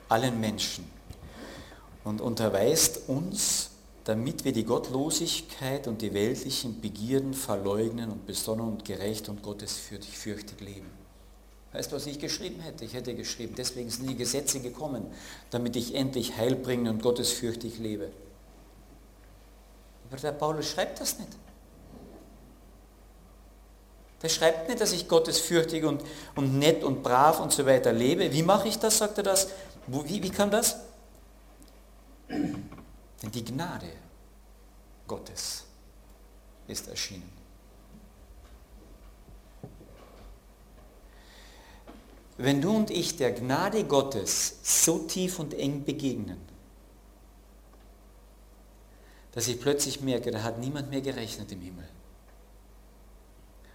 allen 0.10 0.38
Menschen 0.38 1.00
und 2.04 2.22
unterweist 2.22 3.08
uns, 3.08 3.70
damit 4.04 4.46
wir 4.46 4.52
die 4.52 4.66
Gottlosigkeit 4.66 5.88
und 5.88 6.02
die 6.02 6.14
weltlichen 6.14 6.82
Begierden 6.82 7.34
verleugnen 7.34 8.12
und 8.12 8.26
besonnen 8.26 8.68
und 8.68 8.86
gerecht 8.86 9.30
und 9.30 9.44
gottesfürchtig 9.44 10.60
leben. 10.60 10.90
Weißt 11.74 11.92
du, 11.92 11.96
was 11.96 12.06
ich 12.06 12.20
geschrieben 12.20 12.60
hätte? 12.62 12.84
Ich 12.84 12.94
hätte 12.94 13.14
geschrieben, 13.16 13.54
deswegen 13.58 13.90
sind 13.90 14.10
die 14.10 14.18
Gesetze 14.18 14.60
gekommen, 14.60 15.06
damit 15.52 15.76
ich 15.76 15.96
endlich 15.96 16.36
Heil 16.36 16.56
bringen 16.56 16.88
und 16.88 17.02
gottesfürchtig 17.02 17.78
lebe. 17.80 18.10
Aber 20.10 20.20
der 20.20 20.34
Paulus 20.34 20.68
schreibt 20.68 21.00
das 21.00 21.18
nicht. 21.18 21.30
Der 24.22 24.30
schreibt 24.30 24.68
nicht, 24.68 24.82
dass 24.82 24.92
ich 24.92 25.08
gottesfürchtig 25.08 25.86
und, 25.86 26.04
und 26.36 26.60
nett 26.60 26.84
und 26.84 27.02
brav 27.02 27.40
und 27.40 27.52
so 27.52 27.66
weiter 27.66 27.94
lebe. 27.94 28.34
Wie 28.34 28.44
mache 28.44 28.68
ich 28.68 28.78
das, 28.78 28.98
sagt 28.98 29.18
er 29.18 29.24
das? 29.24 29.48
Wie, 29.88 30.22
wie 30.22 30.30
kam 30.30 30.52
das? 30.52 30.78
Denn 32.32 33.32
die 33.32 33.46
Gnade 33.46 33.92
Gottes 35.08 35.66
ist 36.68 36.88
erschienen. 36.88 37.30
Wenn 42.38 42.62
du 42.62 42.76
und 42.76 42.90
ich 42.90 43.18
der 43.18 43.34
Gnade 43.34 43.84
Gottes 43.84 44.60
so 44.64 45.00
tief 45.00 45.38
und 45.38 45.54
eng 45.54 45.84
begegnen, 45.84 46.38
dass 49.34 49.48
ich 49.48 49.62
plötzlich 49.62 50.02
merke, 50.02 50.32
da 50.32 50.42
hat 50.44 50.58
niemand 50.60 50.90
mehr 50.90 51.02
gerechnet 51.02 51.52
im 51.52 51.62
Himmel. 51.62 51.88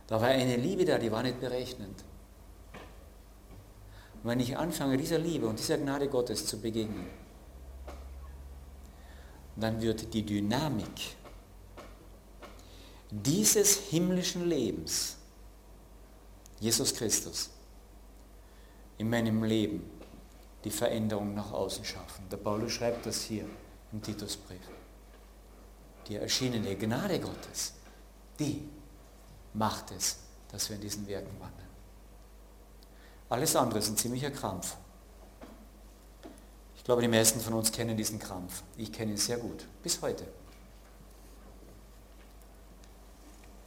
Da 0.06 0.20
war 0.20 0.28
eine 0.28 0.56
Liebe 0.56 0.84
da, 0.84 0.98
die 0.98 1.10
war 1.12 1.22
nicht 1.22 1.40
berechnend. 1.40 2.04
Und 4.22 4.30
wenn 4.30 4.40
ich 4.40 4.56
anfange, 4.56 4.96
dieser 4.96 5.18
Liebe 5.18 5.46
und 5.46 5.58
dieser 5.58 5.78
Gnade 5.78 6.08
Gottes 6.08 6.46
zu 6.46 6.60
begegnen, 6.60 7.06
dann 9.56 9.80
wird 9.80 10.12
die 10.12 10.22
Dynamik 10.22 11.16
dieses 13.10 13.76
himmlischen 13.76 14.48
Lebens, 14.48 15.16
Jesus 16.60 16.94
Christus, 16.94 17.50
in 18.98 19.08
meinem 19.08 19.44
Leben 19.44 19.90
die 20.64 20.70
Veränderung 20.70 21.34
nach 21.34 21.52
außen 21.52 21.84
schaffen. 21.84 22.28
Der 22.30 22.38
Paulus 22.38 22.72
schreibt 22.72 23.06
das 23.06 23.22
hier 23.22 23.44
im 23.92 24.02
Titusbrief. 24.02 24.60
Die 26.08 26.16
erschienene 26.16 26.76
Gnade 26.76 27.20
Gottes, 27.20 27.74
die 28.38 28.68
macht 29.54 29.90
es, 29.92 30.18
dass 30.48 30.68
wir 30.68 30.76
in 30.76 30.82
diesen 30.82 31.06
Werken 31.06 31.40
wandeln. 31.40 31.68
Alles 33.28 33.56
andere 33.56 33.80
ist 33.80 33.88
ein 33.88 33.96
ziemlicher 33.96 34.30
Krampf. 34.30 34.76
Glaube, 36.86 37.02
die 37.02 37.08
meisten 37.08 37.40
von 37.40 37.54
uns 37.54 37.72
kennen 37.72 37.96
diesen 37.96 38.20
Krampf. 38.20 38.62
Ich 38.76 38.92
kenne 38.92 39.10
ihn 39.10 39.16
sehr 39.16 39.38
gut, 39.38 39.66
bis 39.82 40.00
heute. 40.02 40.24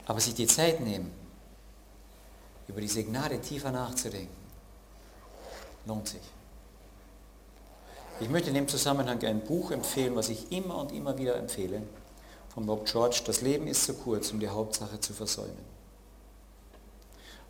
Aber 0.06 0.22
sich 0.22 0.34
die 0.36 0.48
Zeit 0.48 0.80
nehmen, 0.80 1.12
über 2.70 2.80
diese 2.80 3.04
Gnade 3.04 3.42
tiefer 3.42 3.74
nachzudenken, 3.74 4.34
lohnt 5.86 6.08
sich. 6.08 6.22
Ich 8.22 8.30
möchte 8.30 8.48
in 8.48 8.56
dem 8.56 8.70
Zusammenhang 8.70 9.22
ein 9.26 9.42
Buch 9.42 9.72
empfehlen, 9.72 10.16
was 10.16 10.30
ich 10.30 10.54
immer 10.54 10.78
und 10.78 10.94
immer 10.94 11.18
wieder 11.18 11.36
empfehle, 11.36 11.82
von 12.54 12.66
Bob 12.66 12.86
George, 12.86 13.20
Das 13.26 13.42
Leben 13.42 13.68
ist 13.68 13.84
zu 13.84 13.96
kurz, 13.96 14.32
um 14.32 14.40
die 14.40 14.48
Hauptsache 14.48 14.98
zu 15.02 15.14
versäumen. 15.14 15.68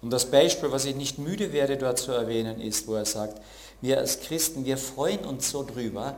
Und 0.02 0.10
das 0.10 0.32
Beispiel, 0.32 0.72
was 0.72 0.86
ich 0.86 0.96
nicht 0.96 1.20
müde 1.20 1.54
werde 1.54 1.78
dort 1.78 2.00
zu 2.00 2.12
erwähnen, 2.12 2.60
ist, 2.60 2.88
wo 2.88 2.96
er 2.96 3.06
sagt, 3.06 3.40
wir 3.82 3.98
als 3.98 4.20
Christen, 4.22 4.66
wir 4.66 4.78
freuen 4.78 5.20
uns 5.20 5.50
so 5.50 5.64
drüber, 5.64 6.16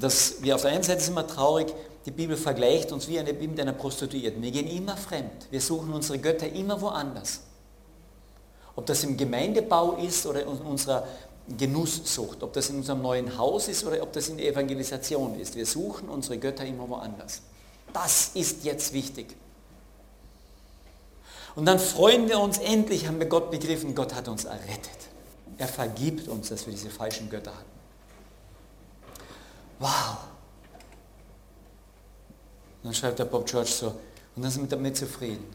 dass 0.00 0.42
wir 0.42 0.54
auf 0.54 0.62
der 0.62 0.72
einen 0.72 0.82
Seite 0.82 1.00
sind 1.00 1.14
wir 1.14 1.26
traurig, 1.26 1.72
die 2.06 2.10
Bibel 2.10 2.36
vergleicht 2.36 2.90
uns 2.92 3.06
wie 3.08 3.18
eine 3.18 3.32
Bibel 3.32 3.48
mit 3.48 3.60
einer 3.60 3.72
Prostituierten. 3.72 4.42
Wir 4.42 4.50
gehen 4.50 4.66
immer 4.66 4.96
fremd. 4.96 5.46
Wir 5.50 5.60
suchen 5.60 5.92
unsere 5.92 6.18
Götter 6.18 6.48
immer 6.48 6.80
woanders. 6.80 7.40
Ob 8.74 8.86
das 8.86 9.04
im 9.04 9.16
Gemeindebau 9.16 9.92
ist 9.96 10.26
oder 10.26 10.42
in 10.42 10.48
unserer 10.48 11.06
Genusssucht, 11.58 12.42
ob 12.42 12.52
das 12.52 12.70
in 12.70 12.76
unserem 12.76 13.02
neuen 13.02 13.36
Haus 13.36 13.68
ist 13.68 13.84
oder 13.84 14.02
ob 14.02 14.12
das 14.12 14.28
in 14.28 14.38
der 14.38 14.48
Evangelisation 14.48 15.38
ist. 15.38 15.54
Wir 15.54 15.66
suchen 15.66 16.08
unsere 16.08 16.38
Götter 16.38 16.64
immer 16.64 16.88
woanders. 16.88 17.42
Das 17.92 18.30
ist 18.34 18.64
jetzt 18.64 18.92
wichtig. 18.92 19.36
Und 21.54 21.66
dann 21.66 21.78
freuen 21.78 22.28
wir 22.28 22.40
uns, 22.40 22.58
endlich 22.58 23.06
haben 23.06 23.18
wir 23.18 23.26
Gott 23.26 23.50
begriffen, 23.50 23.94
Gott 23.94 24.14
hat 24.14 24.28
uns 24.28 24.44
errettet. 24.44 25.11
Er 25.62 25.68
vergibt 25.68 26.26
uns, 26.26 26.48
dass 26.48 26.66
wir 26.66 26.72
diese 26.72 26.90
falschen 26.90 27.30
Götter 27.30 27.52
hatten. 27.52 27.70
Wow. 29.78 30.18
Und 32.82 32.86
dann 32.86 32.94
schreibt 32.94 33.20
der 33.20 33.26
Bob 33.26 33.46
George 33.46 33.70
so, 33.70 33.86
und 34.34 34.42
dann 34.42 34.50
sind 34.50 34.62
wir 34.62 34.70
damit 34.70 34.96
zufrieden. 34.96 35.46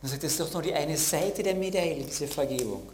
Dann 0.00 0.08
sagt, 0.08 0.22
das 0.22 0.30
ist 0.30 0.40
doch 0.40 0.52
nur 0.52 0.62
die 0.62 0.72
eine 0.72 0.96
Seite 0.96 1.42
der 1.42 1.56
Medaille, 1.56 2.04
diese 2.04 2.28
Vergebung. 2.28 2.92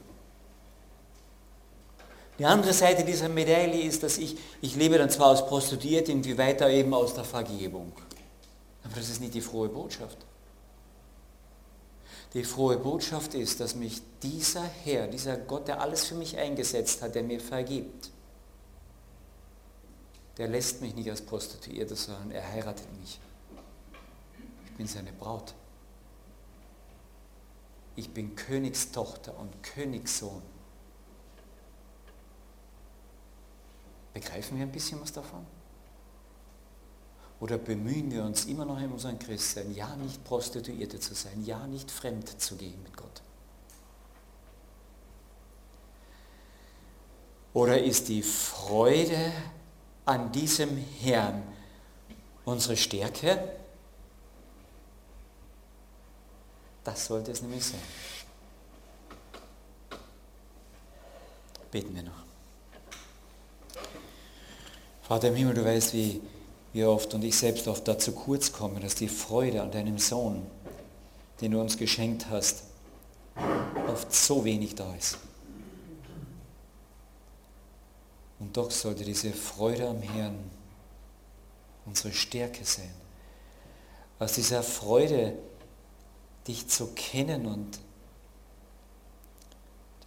Die 2.39 2.47
andere 2.47 2.73
Seite 2.73 3.05
dieser 3.05 3.29
Medaille 3.29 3.83
ist, 3.83 4.03
dass 4.03 4.17
ich, 4.17 4.35
ich 4.63 4.77
lebe 4.77 4.97
dann 4.97 5.11
zwar 5.11 5.29
als 5.29 5.45
Prostituiert, 5.47 6.09
irgendwie 6.09 6.39
weiter 6.39 6.71
eben 6.71 6.95
aus 6.95 7.13
der 7.13 7.25
Vergebung. 7.25 7.93
Aber 8.83 8.97
das 8.97 9.11
ist 9.11 9.21
nicht 9.21 9.35
die 9.35 9.43
frohe 9.43 9.69
Botschaft. 9.69 10.17
Die 12.35 12.43
frohe 12.43 12.77
Botschaft 12.77 13.35
ist, 13.35 13.61
dass 13.61 13.77
mich 13.77 14.03
dieser 14.21 14.65
Herr, 14.65 15.07
dieser 15.07 15.37
Gott, 15.37 15.69
der 15.69 15.81
alles 15.81 16.07
für 16.07 16.17
mich 16.17 16.37
eingesetzt 16.37 17.01
hat, 17.01 17.15
der 17.15 17.23
mir 17.23 17.41
vergibt, 17.41 18.11
der 20.37 20.49
lässt 20.49 20.81
mich 20.81 20.97
nicht 20.97 21.09
als 21.09 21.23
Prostituierte, 21.23 21.95
sondern 21.95 22.33
er 22.33 22.47
heiratet 22.47 22.89
mich. 22.99 23.21
Ich 24.67 24.73
bin 24.73 24.89
seine 24.89 25.13
Braut. 25.13 25.55
Ich 27.95 28.11
bin 28.11 28.35
Königstochter 28.35 29.39
und 29.39 29.63
Königssohn. 29.63 30.43
Begreifen 34.13 34.57
wir 34.57 34.67
ein 34.67 34.73
bisschen 34.73 35.01
was 35.01 35.13
davon? 35.13 35.47
Oder 37.41 37.59
bemühen 37.59 38.11
wir 38.11 38.25
uns 38.25 38.47
immer 38.47 38.65
noch 38.65 38.81
in 38.81 38.91
unserem 38.91 39.19
Christsein, 39.19 39.75
ja 39.75 39.95
nicht 39.97 40.25
Prostituierte 40.25 40.99
zu 41.01 41.15
sein, 41.15 41.45
ja 41.45 41.67
nicht 41.67 41.91
fremd 41.91 42.41
zu 42.41 42.57
gehen 42.57 42.83
mit 42.83 42.97
Gott? 42.97 43.23
Oder 47.53 47.83
ist 47.83 48.09
die 48.09 48.23
Freude 48.23 49.33
an 50.05 50.33
diesem 50.33 50.77
Herrn 50.77 51.43
unsere 52.45 52.77
Stärke? 52.77 53.57
Das 56.83 57.07
sollte 57.07 57.31
es 57.31 57.43
nämlich 57.43 57.65
sein. 57.65 57.81
Beten 61.71 61.95
wir 61.95 62.03
noch. 62.03 62.13
Vater 65.03 65.29
im 65.29 65.35
Himmel, 65.35 65.55
du 65.55 65.65
weißt, 65.65 65.93
wie 65.95 66.21
wir 66.75 66.91
oft 66.91 67.15
und 67.15 67.23
ich 67.23 67.37
selbst 67.37 67.69
oft 67.69 67.87
dazu 67.87 68.13
kurz 68.13 68.53
kommen, 68.53 68.83
dass 68.83 68.97
die 68.97 69.09
Freude 69.09 69.63
an 69.63 69.71
deinem 69.71 69.97
Sohn, 69.97 70.45
den 71.41 71.53
du 71.53 71.61
uns 71.61 71.79
geschenkt 71.79 72.27
hast, 72.29 72.65
oft 73.89 74.13
so 74.13 74.45
wenig 74.45 74.75
da 74.75 74.93
ist. 74.97 75.19
Und 78.41 78.57
doch 78.57 78.73
sollte 78.73 79.05
diese 79.05 79.33
Freude 79.33 79.89
am 79.89 80.03
Herrn 80.03 80.37
unsere 81.87 82.13
Stärke 82.13 82.65
sein. 82.65 82.93
Aus 84.19 84.33
dieser 84.33 84.65
Freude, 84.65 85.39
dich 86.49 86.67
zu 86.67 86.89
kennen 86.89 87.47
und 87.47 87.79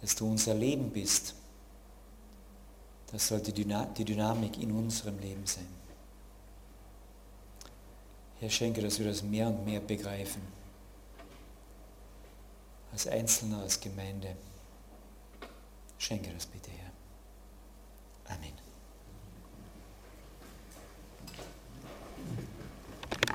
dass 0.02 0.14
du 0.16 0.28
unser 0.30 0.54
Leben 0.54 0.90
bist, 0.90 1.34
das 3.10 3.28
sollte 3.28 3.52
die 3.52 3.64
Dynamik 4.04 4.58
in 4.58 4.70
unserem 4.70 5.18
Leben 5.18 5.46
sein. 5.46 5.77
Herr, 8.40 8.50
schenke, 8.50 8.80
dass 8.80 8.98
wir 8.98 9.06
das 9.06 9.22
mehr 9.22 9.48
und 9.48 9.64
mehr 9.64 9.80
begreifen. 9.80 10.42
Als 12.92 13.06
Einzelner, 13.06 13.62
als 13.62 13.80
Gemeinde. 13.80 14.36
Schenke 15.98 16.30
das 16.32 16.46
bitte, 16.46 16.70
Herr. 16.70 18.36
Amen. 18.36 18.57